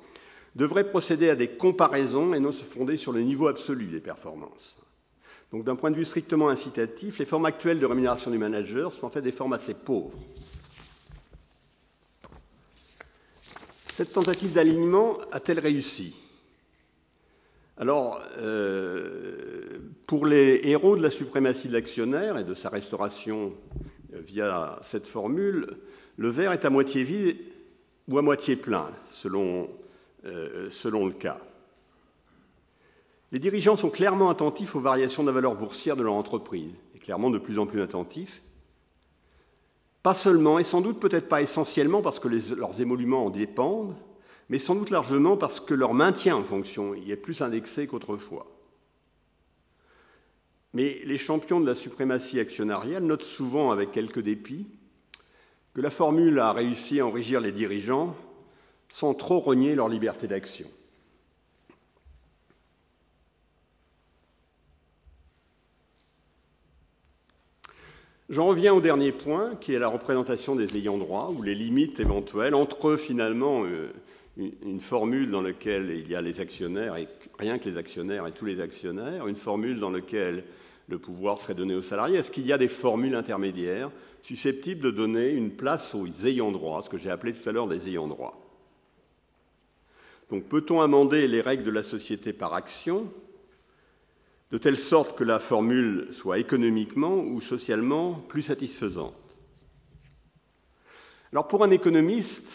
devrait 0.54 0.88
procéder 0.88 1.30
à 1.30 1.36
des 1.36 1.48
comparaisons 1.48 2.34
et 2.34 2.40
non 2.40 2.52
se 2.52 2.64
fonder 2.64 2.96
sur 2.96 3.12
le 3.12 3.20
niveau 3.20 3.48
absolu 3.48 3.86
des 3.86 4.00
performances. 4.00 4.76
Donc 5.52 5.64
d'un 5.64 5.76
point 5.76 5.90
de 5.90 5.96
vue 5.96 6.04
strictement 6.04 6.48
incitatif, 6.48 7.18
les 7.18 7.24
formes 7.24 7.46
actuelles 7.46 7.80
de 7.80 7.86
rémunération 7.86 8.30
du 8.30 8.38
manager 8.38 8.92
sont 8.92 9.06
en 9.06 9.10
fait 9.10 9.22
des 9.22 9.32
formes 9.32 9.52
assez 9.52 9.74
pauvres. 9.74 10.18
Cette 13.96 14.12
tentative 14.12 14.52
d'alignement 14.52 15.18
a-t-elle 15.32 15.58
réussi? 15.58 16.14
Alors, 17.76 18.20
euh, 18.38 19.50
Pour 20.10 20.26
les 20.26 20.60
héros 20.64 20.96
de 20.96 21.02
la 21.02 21.10
suprématie 21.10 21.68
de 21.68 21.72
l'actionnaire 21.72 22.36
et 22.36 22.42
de 22.42 22.54
sa 22.54 22.68
restauration 22.68 23.52
euh, 24.12 24.20
via 24.20 24.80
cette 24.82 25.06
formule, 25.06 25.78
le 26.20 26.28
verre 26.28 26.52
est 26.52 26.66
à 26.66 26.70
moitié 26.70 27.02
vide 27.02 27.38
ou 28.06 28.18
à 28.18 28.22
moitié 28.22 28.54
plein, 28.54 28.90
selon, 29.10 29.70
euh, 30.26 30.68
selon 30.70 31.06
le 31.06 31.14
cas. 31.14 31.38
Les 33.32 33.38
dirigeants 33.38 33.76
sont 33.76 33.88
clairement 33.88 34.28
attentifs 34.28 34.76
aux 34.76 34.80
variations 34.80 35.22
de 35.22 35.28
la 35.28 35.32
valeur 35.32 35.54
boursière 35.54 35.96
de 35.96 36.02
leur 36.02 36.12
entreprise, 36.12 36.74
et 36.94 36.98
clairement 36.98 37.30
de 37.30 37.38
plus 37.38 37.58
en 37.58 37.64
plus 37.64 37.80
attentifs. 37.80 38.42
Pas 40.02 40.12
seulement, 40.12 40.58
et 40.58 40.64
sans 40.64 40.82
doute 40.82 41.00
peut-être 41.00 41.26
pas 41.26 41.40
essentiellement 41.40 42.02
parce 42.02 42.18
que 42.18 42.28
leurs 42.28 42.82
émoluments 42.82 43.24
en 43.24 43.30
dépendent, 43.30 43.96
mais 44.50 44.58
sans 44.58 44.74
doute 44.74 44.90
largement 44.90 45.38
parce 45.38 45.58
que 45.58 45.72
leur 45.72 45.94
maintien 45.94 46.36
en 46.36 46.44
fonction 46.44 46.94
y 46.94 47.12
est 47.12 47.16
plus 47.16 47.40
indexé 47.40 47.86
qu'autrefois. 47.86 48.46
Mais 50.74 51.00
les 51.06 51.18
champions 51.18 51.60
de 51.60 51.66
la 51.66 51.74
suprématie 51.74 52.40
actionnariale 52.40 53.04
notent 53.04 53.22
souvent 53.22 53.70
avec 53.70 53.90
quelques 53.90 54.20
dépit 54.20 54.66
que 55.74 55.80
la 55.80 55.90
formule 55.90 56.38
a 56.38 56.52
réussi 56.52 57.00
à 57.00 57.06
enrichir 57.06 57.40
les 57.40 57.52
dirigeants 57.52 58.16
sans 58.88 59.14
trop 59.14 59.38
renier 59.38 59.74
leur 59.74 59.88
liberté 59.88 60.26
d'action. 60.26 60.66
J'en 68.28 68.46
reviens 68.46 68.72
au 68.72 68.80
dernier 68.80 69.10
point, 69.10 69.56
qui 69.60 69.74
est 69.74 69.78
la 69.80 69.88
représentation 69.88 70.54
des 70.54 70.76
ayants 70.76 70.98
droit, 70.98 71.32
ou 71.36 71.42
les 71.42 71.54
limites 71.54 71.98
éventuelles 71.98 72.54
entre 72.54 72.94
finalement 72.96 73.64
euh, 73.64 73.92
une 74.36 74.80
formule 74.80 75.32
dans 75.32 75.42
laquelle 75.42 75.90
il 75.90 76.08
y 76.08 76.14
a 76.14 76.20
les 76.20 76.40
actionnaires, 76.40 76.96
et 76.96 77.08
rien 77.38 77.58
que 77.58 77.68
les 77.68 77.76
actionnaires 77.76 78.28
et 78.28 78.32
tous 78.32 78.44
les 78.44 78.60
actionnaires, 78.60 79.26
une 79.26 79.34
formule 79.34 79.80
dans 79.80 79.90
laquelle 79.90 80.44
le 80.88 80.98
pouvoir 80.98 81.40
serait 81.40 81.54
donné 81.54 81.74
aux 81.74 81.82
salariés. 81.82 82.18
Est-ce 82.18 82.30
qu'il 82.30 82.46
y 82.46 82.52
a 82.52 82.58
des 82.58 82.68
formules 82.68 83.16
intermédiaires 83.16 83.90
susceptibles 84.22 84.82
de 84.82 84.90
donner 84.90 85.30
une 85.30 85.50
place 85.50 85.94
aux 85.94 86.06
ayants 86.24 86.52
droit, 86.52 86.82
ce 86.82 86.88
que 86.88 86.98
j'ai 86.98 87.10
appelé 87.10 87.32
tout 87.32 87.48
à 87.48 87.52
l'heure 87.52 87.68
des 87.68 87.88
ayants 87.88 88.08
droit 88.08 88.40
Donc 90.30 90.44
peut-on 90.44 90.80
amender 90.80 91.26
les 91.26 91.40
règles 91.40 91.64
de 91.64 91.70
la 91.70 91.82
société 91.82 92.32
par 92.32 92.54
action 92.54 93.12
de 94.52 94.58
telle 94.58 94.78
sorte 94.78 95.16
que 95.16 95.24
la 95.24 95.38
formule 95.38 96.08
soit 96.12 96.38
économiquement 96.38 97.16
ou 97.16 97.40
socialement 97.40 98.14
plus 98.14 98.42
satisfaisante? 98.42 99.14
Alors 101.32 101.46
pour 101.46 101.62
un 101.62 101.70
économiste, 101.70 102.48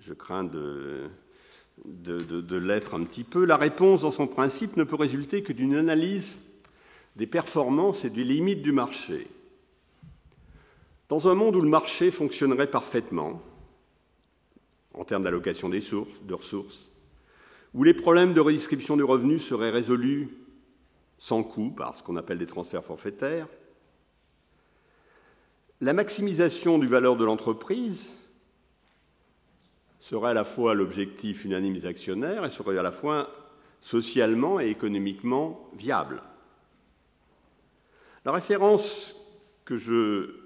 je 0.00 0.12
crains 0.12 0.44
de, 0.44 1.08
de, 1.84 2.56
l'être 2.56 2.94
un 2.94 3.04
petit 3.04 3.24
peu, 3.24 3.44
la 3.44 3.56
réponse 3.56 4.02
dans 4.02 4.10
son 4.10 4.26
principe 4.26 4.76
ne 4.76 4.84
peut 4.84 4.96
résulter 4.96 5.42
que 5.42 5.52
d'une 5.52 5.74
analyse 5.74 6.36
des 7.16 7.26
performances 7.26 8.04
et 8.04 8.10
des 8.10 8.24
limites 8.24 8.62
du 8.62 8.72
marché. 8.72 9.26
Dans 11.08 11.26
un 11.28 11.34
monde 11.34 11.56
où 11.56 11.60
le 11.60 11.68
marché 11.68 12.10
fonctionnerait 12.10 12.70
parfaitement, 12.70 13.40
en 14.92 15.04
termes 15.04 15.22
d'allocation 15.22 15.68
des 15.68 15.80
sources, 15.80 16.10
de 16.22 16.34
ressources, 16.34 16.88
où 17.72 17.82
les 17.82 17.94
problèmes 17.94 18.34
de 18.34 18.40
redistribution 18.40 18.96
du 18.96 19.04
revenu 19.04 19.38
seraient 19.38 19.70
résolus 19.70 20.28
sans 21.18 21.42
coût 21.42 21.70
par 21.70 21.96
ce 21.96 22.02
qu'on 22.02 22.16
appelle 22.16 22.38
des 22.38 22.46
transferts 22.46 22.84
forfaitaires. 22.84 23.48
La 25.80 25.92
maximisation 25.92 26.78
du 26.78 26.88
valeur 26.88 27.16
de 27.16 27.24
l'entreprise 27.24 28.06
serait 30.00 30.30
à 30.30 30.34
la 30.34 30.44
fois 30.44 30.74
l'objectif 30.74 31.44
unanime 31.44 31.74
des 31.74 31.86
actionnaires 31.86 32.44
et 32.44 32.50
serait 32.50 32.78
à 32.78 32.82
la 32.82 32.92
fois 32.92 33.30
socialement 33.80 34.60
et 34.60 34.68
économiquement 34.68 35.70
viable. 35.76 36.22
La 38.24 38.32
référence 38.32 39.14
que 39.64 39.76
je 39.76 40.37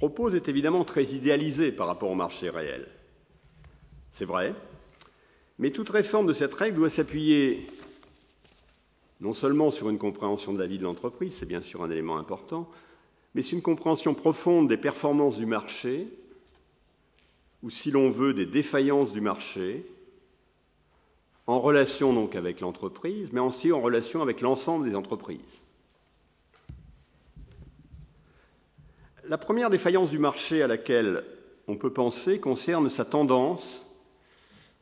propose 0.00 0.34
est 0.34 0.48
évidemment 0.48 0.84
très 0.84 1.04
idéalisée 1.12 1.72
par 1.72 1.86
rapport 1.86 2.10
au 2.10 2.14
marché 2.14 2.48
réel. 2.48 2.88
C'est 4.14 4.24
vrai, 4.24 4.54
mais 5.58 5.72
toute 5.72 5.90
réforme 5.90 6.26
de 6.26 6.32
cette 6.32 6.54
règle 6.54 6.78
doit 6.78 6.88
s'appuyer 6.88 7.66
non 9.20 9.34
seulement 9.34 9.70
sur 9.70 9.90
une 9.90 9.98
compréhension 9.98 10.54
de 10.54 10.58
la 10.58 10.66
vie 10.66 10.78
de 10.78 10.84
l'entreprise, 10.84 11.36
c'est 11.38 11.44
bien 11.44 11.60
sûr 11.60 11.82
un 11.82 11.90
élément 11.90 12.16
important, 12.16 12.66
mais 13.34 13.42
c'est 13.42 13.52
une 13.56 13.60
compréhension 13.60 14.14
profonde 14.14 14.68
des 14.68 14.78
performances 14.78 15.36
du 15.36 15.44
marché, 15.44 16.08
ou 17.62 17.68
si 17.68 17.90
l'on 17.90 18.08
veut, 18.08 18.32
des 18.32 18.46
défaillances 18.46 19.12
du 19.12 19.20
marché, 19.20 19.84
en 21.46 21.60
relation 21.60 22.14
donc 22.14 22.36
avec 22.36 22.60
l'entreprise, 22.60 23.28
mais 23.32 23.40
aussi 23.40 23.70
en 23.70 23.82
relation 23.82 24.22
avec 24.22 24.40
l'ensemble 24.40 24.88
des 24.88 24.96
entreprises. 24.96 25.60
La 29.30 29.38
première 29.38 29.70
défaillance 29.70 30.10
du 30.10 30.18
marché 30.18 30.60
à 30.60 30.66
laquelle 30.66 31.22
on 31.68 31.76
peut 31.76 31.92
penser 31.92 32.40
concerne 32.40 32.90
sa 32.90 33.04
tendance 33.04 33.86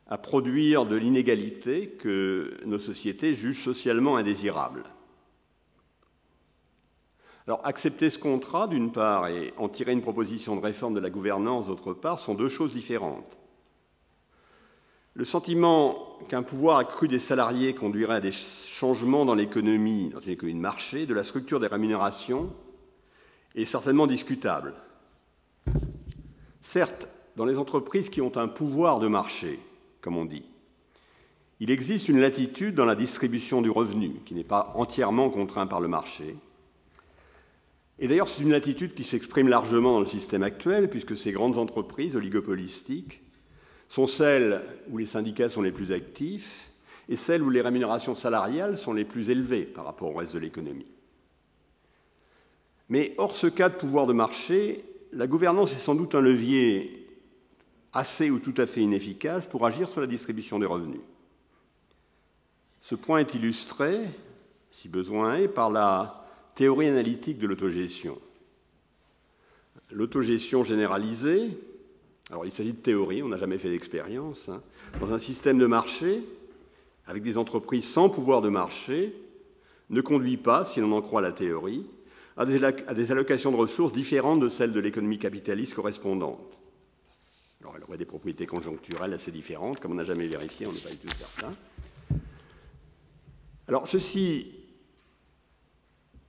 à 0.07 0.17
produire 0.17 0.87
de 0.87 0.95
l'inégalité 0.95 1.89
que 1.89 2.57
nos 2.65 2.79
sociétés 2.79 3.35
jugent 3.35 3.63
socialement 3.63 4.17
indésirable. 4.17 4.85
Alors, 7.45 7.61
accepter 7.63 8.09
ce 8.09 8.17
contrat, 8.17 8.65
d'une 8.65 8.91
part, 8.91 9.27
et 9.27 9.53
en 9.57 9.69
tirer 9.69 9.91
une 9.91 10.01
proposition 10.01 10.55
de 10.55 10.61
réforme 10.61 10.95
de 10.95 10.99
la 10.99 11.11
gouvernance, 11.11 11.67
d'autre 11.67 11.93
part, 11.93 12.19
sont 12.19 12.33
deux 12.33 12.49
choses 12.49 12.73
différentes. 12.73 13.37
Le 15.13 15.25
sentiment 15.25 16.17
qu'un 16.27 16.41
pouvoir 16.41 16.79
accru 16.79 17.07
des 17.07 17.19
salariés 17.19 17.75
conduirait 17.75 18.15
à 18.15 18.19
des 18.19 18.31
changements 18.31 19.25
dans 19.25 19.35
l'économie, 19.35 20.09
dans 20.09 20.21
une 20.21 20.31
économie 20.31 20.57
de 20.57 20.63
marché, 20.63 21.05
de 21.05 21.13
la 21.13 21.23
structure 21.23 21.59
des 21.59 21.67
rémunérations, 21.67 22.51
est 23.55 23.65
certainement 23.65 24.07
discutable. 24.07 24.73
Certes, 26.61 27.07
dans 27.35 27.45
les 27.45 27.57
entreprises 27.57 28.09
qui 28.09 28.21
ont 28.21 28.35
un 28.37 28.47
pouvoir 28.47 28.99
de 28.99 29.07
marché, 29.07 29.59
comme 30.01 30.17
on 30.17 30.25
dit. 30.25 30.43
Il 31.59 31.71
existe 31.71 32.07
une 32.07 32.21
latitude 32.21 32.75
dans 32.75 32.85
la 32.85 32.95
distribution 32.95 33.61
du 33.61 33.69
revenu 33.69 34.11
qui 34.25 34.33
n'est 34.33 34.43
pas 34.43 34.71
entièrement 34.75 35.29
contraint 35.29 35.67
par 35.67 35.81
le 35.81 35.87
marché. 35.87 36.35
Et 37.99 38.07
d'ailleurs, 38.07 38.29
c'est 38.29 38.43
une 38.43 38.51
latitude 38.51 38.93
qui 38.93 39.03
s'exprime 39.03 39.49
largement 39.49 39.93
dans 39.93 39.99
le 39.99 40.05
système 40.05 40.43
actuel, 40.43 40.89
puisque 40.89 41.17
ces 41.17 41.33
grandes 41.33 41.57
entreprises 41.57 42.15
oligopolistiques 42.15 43.21
sont 43.89 44.07
celles 44.07 44.61
où 44.89 44.97
les 44.97 45.05
syndicats 45.05 45.49
sont 45.49 45.61
les 45.61 45.73
plus 45.73 45.91
actifs 45.91 46.69
et 47.09 47.15
celles 47.15 47.41
où 47.41 47.49
les 47.49 47.61
rémunérations 47.61 48.15
salariales 48.15 48.77
sont 48.77 48.93
les 48.93 49.03
plus 49.03 49.29
élevées 49.29 49.63
par 49.63 49.83
rapport 49.83 50.13
au 50.13 50.17
reste 50.17 50.35
de 50.35 50.39
l'économie. 50.39 50.85
Mais 52.89 53.13
hors 53.17 53.35
ce 53.35 53.47
cas 53.47 53.69
de 53.69 53.75
pouvoir 53.75 54.07
de 54.07 54.13
marché, 54.13 54.83
la 55.13 55.27
gouvernance 55.27 55.71
est 55.73 55.79
sans 55.79 55.95
doute 55.95 56.15
un 56.15 56.21
levier 56.21 57.07
assez 57.93 58.29
ou 58.29 58.39
tout 58.39 58.53
à 58.57 58.65
fait 58.65 58.81
inefficace 58.81 59.45
pour 59.45 59.65
agir 59.65 59.89
sur 59.89 60.01
la 60.01 60.07
distribution 60.07 60.59
des 60.59 60.65
revenus. 60.65 61.01
Ce 62.81 62.95
point 62.95 63.19
est 63.19 63.35
illustré, 63.35 63.99
si 64.71 64.89
besoin 64.89 65.35
est, 65.35 65.47
par 65.47 65.69
la 65.69 66.25
théorie 66.55 66.87
analytique 66.87 67.37
de 67.37 67.47
l'autogestion. 67.47 68.17
L'autogestion 69.91 70.63
généralisée, 70.63 71.51
alors 72.29 72.45
il 72.45 72.51
s'agit 72.51 72.73
de 72.73 72.77
théorie, 72.77 73.23
on 73.23 73.27
n'a 73.27 73.37
jamais 73.37 73.57
fait 73.57 73.69
d'expérience, 73.69 74.49
hein, 74.49 74.61
dans 74.99 75.13
un 75.13 75.19
système 75.19 75.57
de 75.57 75.65
marché, 75.65 76.23
avec 77.05 77.23
des 77.23 77.37
entreprises 77.37 77.85
sans 77.85 78.09
pouvoir 78.09 78.41
de 78.41 78.49
marché, 78.49 79.15
ne 79.89 80.01
conduit 80.01 80.37
pas, 80.37 80.65
si 80.65 80.79
l'on 80.79 80.91
en 80.91 81.01
croit 81.01 81.21
la 81.21 81.31
théorie, 81.31 81.85
à 82.39 82.45
des 82.45 83.11
allocations 83.11 83.51
de 83.51 83.57
ressources 83.57 83.91
différentes 83.91 84.39
de 84.39 84.47
celles 84.47 84.71
de 84.71 84.79
l'économie 84.79 85.19
capitaliste 85.19 85.73
correspondante. 85.73 86.39
Alors 87.61 87.73
elle 87.75 87.83
aurait 87.83 87.97
des 87.97 88.05
propriétés 88.05 88.45
conjoncturelles 88.45 89.11
assez 89.11 89.31
différentes, 89.31 89.81
comme 89.81 89.91
on 89.91 89.95
n'a 89.95 90.05
jamais 90.05 90.27
vérifié, 90.27 90.65
on 90.65 90.71
n'est 90.71 90.79
pas 90.79 90.89
du 90.89 90.97
tout 90.97 91.09
certain. 91.17 91.51
Alors 93.67 93.87
ceci 93.87 94.47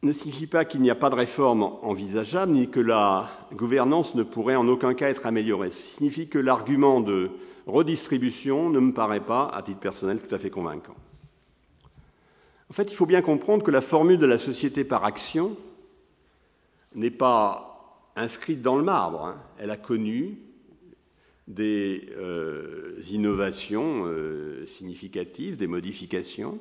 ne 0.02 0.12
signifie 0.12 0.48
pas 0.48 0.64
qu'il 0.64 0.80
n'y 0.80 0.90
a 0.90 0.96
pas 0.96 1.10
de 1.10 1.14
réforme 1.14 1.62
envisageable, 1.62 2.52
ni 2.52 2.68
que 2.68 2.80
la 2.80 3.30
gouvernance 3.52 4.16
ne 4.16 4.24
pourrait 4.24 4.56
en 4.56 4.66
aucun 4.66 4.94
cas 4.94 5.10
être 5.10 5.26
améliorée. 5.26 5.70
Ce 5.70 5.80
signifie 5.80 6.26
que 6.26 6.38
l'argument 6.38 7.00
de 7.00 7.30
redistribution 7.66 8.68
ne 8.68 8.80
me 8.80 8.92
paraît 8.92 9.20
pas, 9.20 9.48
à 9.48 9.62
titre 9.62 9.78
personnel, 9.78 10.18
tout 10.18 10.34
à 10.34 10.38
fait 10.38 10.50
convaincant. 10.50 10.96
En 12.68 12.72
fait, 12.72 12.90
il 12.90 12.96
faut 12.96 13.06
bien 13.06 13.22
comprendre 13.22 13.62
que 13.62 13.70
la 13.70 13.80
formule 13.80 14.18
de 14.18 14.26
la 14.26 14.38
société 14.38 14.82
par 14.82 15.04
action 15.04 15.56
n'est 16.94 17.10
pas 17.10 18.10
inscrite 18.16 18.62
dans 18.62 18.76
le 18.76 18.82
marbre. 18.82 19.24
Hein. 19.24 19.42
Elle 19.58 19.70
a 19.70 19.76
connu 19.76 20.38
des 21.48 22.08
euh, 22.16 23.00
innovations 23.10 24.04
euh, 24.06 24.66
significatives, 24.66 25.56
des 25.56 25.66
modifications. 25.66 26.58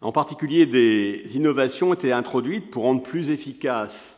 En 0.00 0.12
particulier, 0.12 0.66
des 0.66 1.36
innovations 1.36 1.92
été 1.92 2.10
introduites 2.12 2.70
pour 2.70 2.84
rendre 2.84 3.02
plus 3.02 3.30
efficaces 3.30 4.16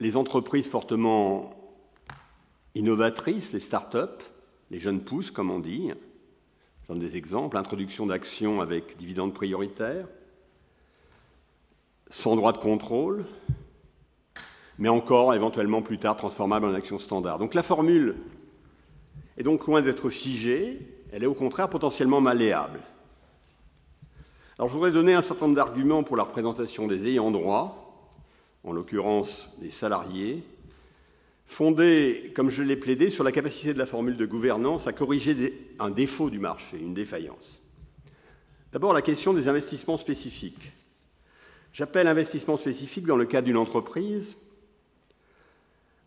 les 0.00 0.16
entreprises 0.16 0.68
fortement 0.68 1.54
innovatrices, 2.74 3.52
les 3.52 3.60
start-up, 3.60 4.22
les 4.70 4.78
jeunes 4.78 5.00
pousses, 5.00 5.30
comme 5.30 5.50
on 5.50 5.60
dit. 5.60 5.90
Je 6.82 6.88
donne 6.88 6.98
des 6.98 7.16
exemples. 7.16 7.56
Introduction 7.56 8.06
d'actions 8.06 8.60
avec 8.60 8.96
dividendes 8.96 9.34
prioritaires, 9.34 10.06
sans 12.12 12.36
droit 12.36 12.52
de 12.52 12.58
contrôle, 12.58 13.24
mais 14.78 14.90
encore 14.90 15.34
éventuellement 15.34 15.82
plus 15.82 15.98
tard 15.98 16.16
transformable 16.16 16.66
en 16.66 16.74
action 16.74 16.98
standard. 16.98 17.38
Donc 17.38 17.54
la 17.54 17.62
formule 17.62 18.16
est 19.38 19.42
donc 19.42 19.66
loin 19.66 19.80
d'être 19.80 20.10
figée, 20.10 20.78
elle 21.10 21.22
est 21.22 21.26
au 21.26 21.34
contraire 21.34 21.70
potentiellement 21.70 22.20
malléable. 22.20 22.80
Alors 24.58 24.68
je 24.68 24.74
voudrais 24.74 24.92
donner 24.92 25.14
un 25.14 25.22
certain 25.22 25.46
nombre 25.46 25.56
d'arguments 25.56 26.02
pour 26.02 26.16
la 26.16 26.24
représentation 26.24 26.86
des 26.86 27.08
ayants 27.08 27.30
droit, 27.30 27.78
en 28.62 28.72
l'occurrence 28.72 29.48
des 29.58 29.70
salariés, 29.70 30.44
fondés, 31.46 32.30
comme 32.36 32.50
je 32.50 32.62
l'ai 32.62 32.76
plaidé, 32.76 33.08
sur 33.08 33.24
la 33.24 33.32
capacité 33.32 33.72
de 33.72 33.78
la 33.78 33.86
formule 33.86 34.18
de 34.18 34.26
gouvernance 34.26 34.86
à 34.86 34.92
corriger 34.92 35.66
un 35.78 35.88
défaut 35.88 36.28
du 36.28 36.38
marché, 36.38 36.78
une 36.78 36.94
défaillance. 36.94 37.58
D'abord 38.70 38.92
la 38.92 39.02
question 39.02 39.32
des 39.32 39.48
investissements 39.48 39.98
spécifiques. 39.98 40.72
J'appelle 41.72 42.06
investissement 42.06 42.58
spécifique 42.58 43.06
dans 43.06 43.16
le 43.16 43.24
cadre 43.24 43.46
d'une 43.46 43.56
entreprise 43.56 44.36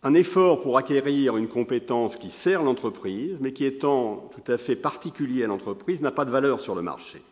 un 0.05 0.13
effort 0.13 0.61
pour 0.61 0.78
acquérir 0.78 1.36
une 1.36 1.47
compétence 1.47 2.16
qui 2.16 2.30
sert 2.30 2.61
l'entreprise, 2.61 3.38
mais 3.41 3.53
qui 3.53 3.66
étant 3.66 4.30
tout 4.36 4.51
à 4.51 4.59
fait 4.59 4.76
particulier 4.76 5.43
à 5.43 5.47
l'entreprise, 5.47 6.03
n'a 6.03 6.11
pas 6.11 6.26
de 6.26 6.30
valeur 6.30 6.61
sur 6.61 6.76
le 6.76 6.84
marché. 6.84 7.24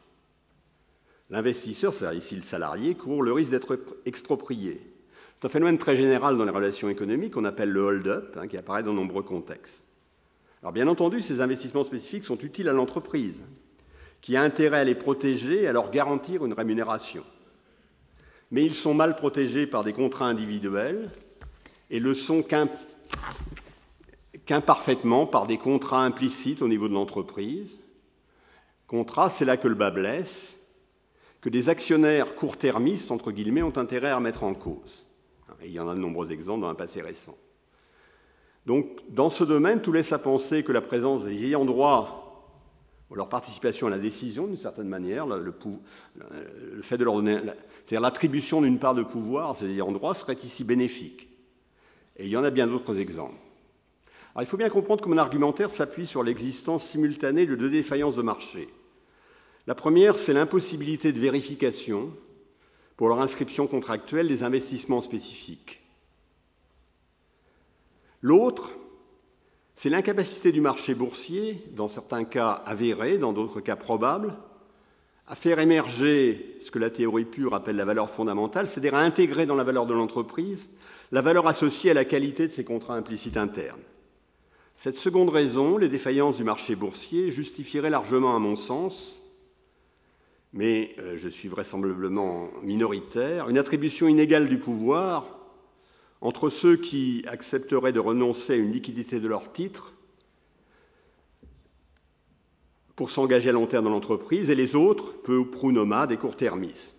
L'investisseur, 1.30 1.94
c'est-à-dire 1.94 2.18
ici 2.18 2.36
le 2.36 2.42
salarié, 2.42 2.96
court 2.96 3.22
le 3.22 3.32
risque 3.32 3.52
d'être 3.52 3.78
exproprié. 4.08 4.82
C'est 5.40 5.46
un 5.46 5.50
phénomène 5.50 5.78
très 5.78 5.96
général 5.96 6.36
dans 6.36 6.46
les 6.46 6.52
relations 6.52 6.90
économiques 6.90 7.34
qu'on 7.34 7.46
appelle 7.46 7.70
le 7.70 7.82
hold-up, 7.82 8.36
hein, 8.38 8.48
qui 8.48 8.58
apparaît 8.58 8.82
dans 8.82 8.92
de 8.92 8.98
nombreux 8.98 9.22
contextes. 9.22 9.84
Alors 10.64 10.74
bien 10.74 10.88
entendu, 10.88 11.22
ces 11.22 11.42
investissements 11.42 11.84
spécifiques 11.84 12.26
sont 12.26 12.40
utiles 12.40 12.70
à 12.70 12.74
l'entreprise, 12.74 13.40
qui 14.22 14.36
a 14.36 14.42
intérêt 14.42 14.80
à 14.80 14.84
les 14.84 14.96
protéger 14.96 15.62
et 15.62 15.68
à 15.68 15.74
leur 15.74 15.92
garantir 15.92 16.44
une 16.44 16.54
rémunération. 16.54 17.24
Mais 18.54 18.64
ils 18.64 18.76
sont 18.76 18.94
mal 18.94 19.16
protégés 19.16 19.66
par 19.66 19.84
des 19.84 19.94
contrats 19.94 20.28
individuels 20.28 21.10
et 21.90 22.00
le 22.00 22.14
sont 22.14 22.46
qu'imparfaitement 24.46 25.26
par 25.26 25.48
des 25.48 25.58
contrats 25.58 26.04
implicites 26.04 26.62
au 26.62 26.68
niveau 26.68 26.88
de 26.88 26.94
l'entreprise. 26.94 27.80
Contrat, 28.86 29.32
c'est 29.32 29.44
là 29.44 29.58
que 29.58 29.68
le 29.68 29.74
bas 29.74 29.90
blesse, 29.90 30.56
que 31.42 31.50
des 31.50 31.68
actionnaires 31.68 32.36
court-termistes, 32.36 33.10
entre 33.10 33.32
guillemets, 33.32 33.64
ont 33.64 33.76
intérêt 33.76 34.12
à 34.12 34.18
remettre 34.18 34.44
en 34.44 34.54
cause. 34.54 35.04
il 35.66 35.72
y 35.72 35.80
en 35.80 35.90
a 35.90 35.96
de 35.96 36.00
nombreux 36.00 36.32
exemples 36.32 36.62
dans 36.62 36.70
un 36.70 36.76
passé 36.76 37.02
récent. 37.02 37.36
Donc, 38.68 38.86
dans 39.10 39.32
ce 39.32 39.44
domaine, 39.44 39.82
tout 39.82 39.92
laisse 39.92 40.14
à 40.14 40.20
penser 40.20 40.64
que 40.64 40.72
la 40.72 40.82
présence 40.82 41.24
des 41.24 41.44
ayants 41.44 41.66
droit 41.66 42.23
leur 43.16 43.30
participation 43.30 43.88
à 43.88 43.90
la 43.90 44.00
décision, 44.00 44.48
d'une 44.48 44.58
certaine 44.58 44.88
manière, 44.88 45.26
le, 45.28 45.54
fait 46.82 46.98
de 46.98 47.04
leur 47.04 47.16
donner, 47.16 47.38
c'est-à-dire 47.86 48.02
l'attribution 48.02 48.62
d'une 48.62 48.80
part 48.80 48.96
de 48.96 49.04
pouvoir 49.04 49.52
à 49.52 49.56
ces 49.56 49.70
ayants 49.70 49.92
droit 49.92 50.16
serait 50.16 50.38
ici 50.44 50.64
bénéfique. 50.64 51.28
Et 52.18 52.26
il 52.26 52.32
y 52.32 52.38
en 52.38 52.44
a 52.44 52.50
bien 52.50 52.68
d'autres 52.68 52.98
exemples. 52.98 53.36
Alors, 54.34 54.44
il 54.44 54.48
faut 54.48 54.58
bien 54.58 54.70
comprendre 54.70 55.04
que 55.04 55.10
mon 55.10 55.18
argumentaire 55.18 55.70
s'appuie 55.70 56.08
sur 56.08 56.24
l'existence 56.24 56.88
simultanée 56.88 57.46
de 57.46 57.56
deux 57.56 57.70
défaillances 57.70 58.16
de 58.16 58.22
marché. 58.24 58.68
La 59.68 59.76
première, 59.76 60.18
c'est 60.18 60.34
l'impossibilité 60.34 61.14
de 61.14 61.20
vérification 61.20 62.12
pour 62.98 63.10
leur 63.10 63.22
inscription 63.22 63.68
contractuelle 63.68 64.28
des 64.28 64.44
investissements 64.44 65.02
spécifiques. 65.02 65.82
L'autre, 68.22 68.72
c'est 69.84 69.90
l'incapacité 69.90 70.54
du 70.54 70.62
marché 70.62 70.96
boursier, 70.96 71.62
dans 71.76 71.90
certains 71.90 72.24
cas 72.24 72.52
avérés, 72.52 73.18
dans 73.18 73.34
d'autres 73.34 73.60
cas 73.60 73.76
probables, 73.76 74.34
à 75.28 75.36
faire 75.36 75.60
émerger 75.60 76.56
ce 76.66 76.72
que 76.72 76.80
la 76.80 76.90
théorie 76.90 77.26
pure 77.26 77.54
appelle 77.54 77.76
la 77.76 77.84
valeur 77.84 78.10
fondamentale, 78.10 78.70
c'est-à-dire 78.70 78.96
à 78.96 79.02
intégrer 79.02 79.46
dans 79.46 79.58
la 79.58 79.66
valeur 79.66 79.86
de 79.86 79.94
l'entreprise 79.94 80.70
la 81.12 81.20
valeur 81.20 81.48
associée 81.48 81.92
à 81.92 81.96
la 81.96 82.06
qualité 82.06 82.48
de 82.48 82.54
ses 82.54 82.64
contrats 82.64 82.96
implicites 82.96 83.36
internes. 83.36 83.82
Cette 84.78 84.96
seconde 84.96 85.28
raison, 85.28 85.78
les 85.78 85.90
défaillances 85.90 86.38
du 86.38 86.46
marché 86.46 86.78
boursier, 86.78 87.30
justifierait 87.30 87.90
largement, 87.90 88.38
à 88.38 88.40
mon 88.40 88.56
sens, 88.56 89.22
mais 90.54 90.96
euh, 91.00 91.18
je 91.18 91.28
suis 91.28 91.50
vraisemblablement 91.50 92.52
minoritaire, 92.62 93.50
une 93.50 93.58
attribution 93.58 94.08
inégale 94.08 94.48
du 94.48 94.60
pouvoir 94.60 95.43
entre 96.24 96.50
ceux 96.50 96.78
qui 96.78 97.22
accepteraient 97.28 97.92
de 97.92 98.00
renoncer 98.00 98.54
à 98.54 98.56
une 98.56 98.72
liquidité 98.72 99.20
de 99.20 99.28
leurs 99.28 99.52
titres 99.52 99.94
pour 102.96 103.12
s'engager 103.12 103.50
à 103.50 103.52
long 103.52 103.68
terme 103.68 103.84
dans 103.84 103.92
l'entreprise 103.92 104.50
et 104.50 104.56
les 104.56 104.74
autres, 104.76 105.14
peu 105.22 105.36
ou 105.36 105.46
prou 105.46 105.74
nomades 105.74 106.14
et 106.14 106.18
court-termistes. 106.18 106.96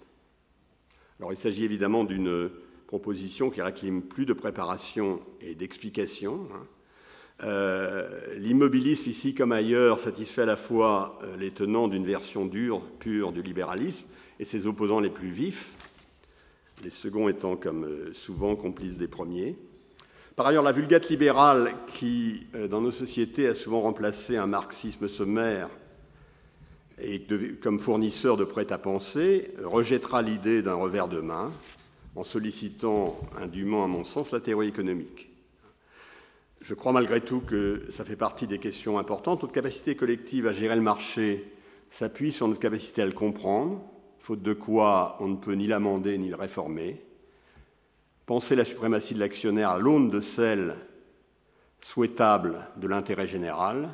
Alors 1.19 1.33
il 1.33 1.39
s'agit 1.39 1.65
évidemment 1.65 2.05
d'une 2.05 2.51
proposition 2.87 3.49
qui 3.49 3.63
réclame 3.63 4.03
plus 4.03 4.27
de 4.27 4.35
préparation 4.35 5.21
et 5.41 5.55
d'explication. 5.55 6.47
Hein. 6.53 6.67
Euh, 7.45 8.37
l'immobilisme, 8.37 9.09
ici 9.09 9.35
comme 9.35 9.53
ailleurs, 9.53 10.01
satisfait 10.01 10.43
à 10.43 10.47
la 10.47 10.57
fois 10.57 11.19
euh, 11.23 11.37
les 11.39 11.51
tenants 11.51 11.89
d'une 11.89 12.05
version 12.05 12.45
dure, 12.45 12.83
pure 12.99 13.33
du 13.33 13.41
libéralisme 13.41 14.05
et 14.39 14.45
ses 14.45 14.67
opposants 14.67 15.01
les 15.01 15.11
plus 15.11 15.31
vifs, 15.31 15.73
les 16.83 16.91
seconds 16.91 17.29
étant 17.29 17.57
comme 17.57 17.85
euh, 17.85 18.13
souvent 18.15 18.57
complices 18.57 18.99
des 18.99 19.09
premiers. 19.09 19.57
Par 20.37 20.47
ailleurs, 20.47 20.65
la 20.65 20.73
vulgate 20.73 21.09
libérale, 21.09 21.73
qui 21.95 22.49
dans 22.69 22.81
nos 22.81 22.91
sociétés 22.91 23.47
a 23.47 23.55
souvent 23.55 23.83
remplacé 23.83 24.37
un 24.37 24.49
marxisme 24.49 25.07
sommaire 25.07 25.69
et 27.01 27.23
comme 27.63 27.79
fournisseur 27.79 28.37
de 28.37 28.45
prêt-à-penser, 28.45 29.53
rejettera 29.63 30.23
l'idée 30.23 30.63
d'un 30.63 30.75
revers 30.75 31.09
de 31.09 31.21
main 31.21 31.53
en 32.17 32.23
sollicitant 32.23 33.19
indûment, 33.37 33.85
à 33.85 33.89
mon 33.89 34.05
sens, 34.05 34.31
la 34.31 34.41
théorie 34.41 34.69
économique. 34.69 35.29
Je 36.61 36.75
crois 36.75 36.93
malgré 36.93 37.21
tout 37.21 37.41
que 37.41 37.83
ça 37.91 38.05
fait 38.05 38.17
partie 38.17 38.47
des 38.47 38.59
questions 38.59 38.99
importantes. 38.99 39.43
Notre 39.43 39.55
capacité 39.55 39.97
collective 39.97 40.47
à 40.47 40.53
gérer 40.53 40.77
le 40.77 40.83
marché 40.83 41.53
s'appuie 41.91 42.33
sur 42.33 42.49
notre 42.49 42.61
capacité 42.61 43.03
à 43.03 43.07
le 43.07 43.13
comprendre, 43.13 43.85
faute 44.25 44.43
de 44.43 44.55
quoi 44.55 45.19
on 45.21 45.29
ne 45.29 45.37
peut 45.37 45.53
ni 45.53 45.67
l'amender 45.67 46.17
ni 46.17 46.31
le 46.31 46.37
réformer. 46.37 47.05
Penser 48.25 48.57
la 48.57 48.65
suprématie 48.65 49.13
de 49.13 49.21
l'actionnaire 49.21 49.69
à 49.69 49.79
l'aune 49.79 50.09
de 50.09 50.23
celle 50.23 50.77
souhaitable 51.83 52.67
de 52.77 52.89
l'intérêt 52.89 53.29
général 53.29 53.91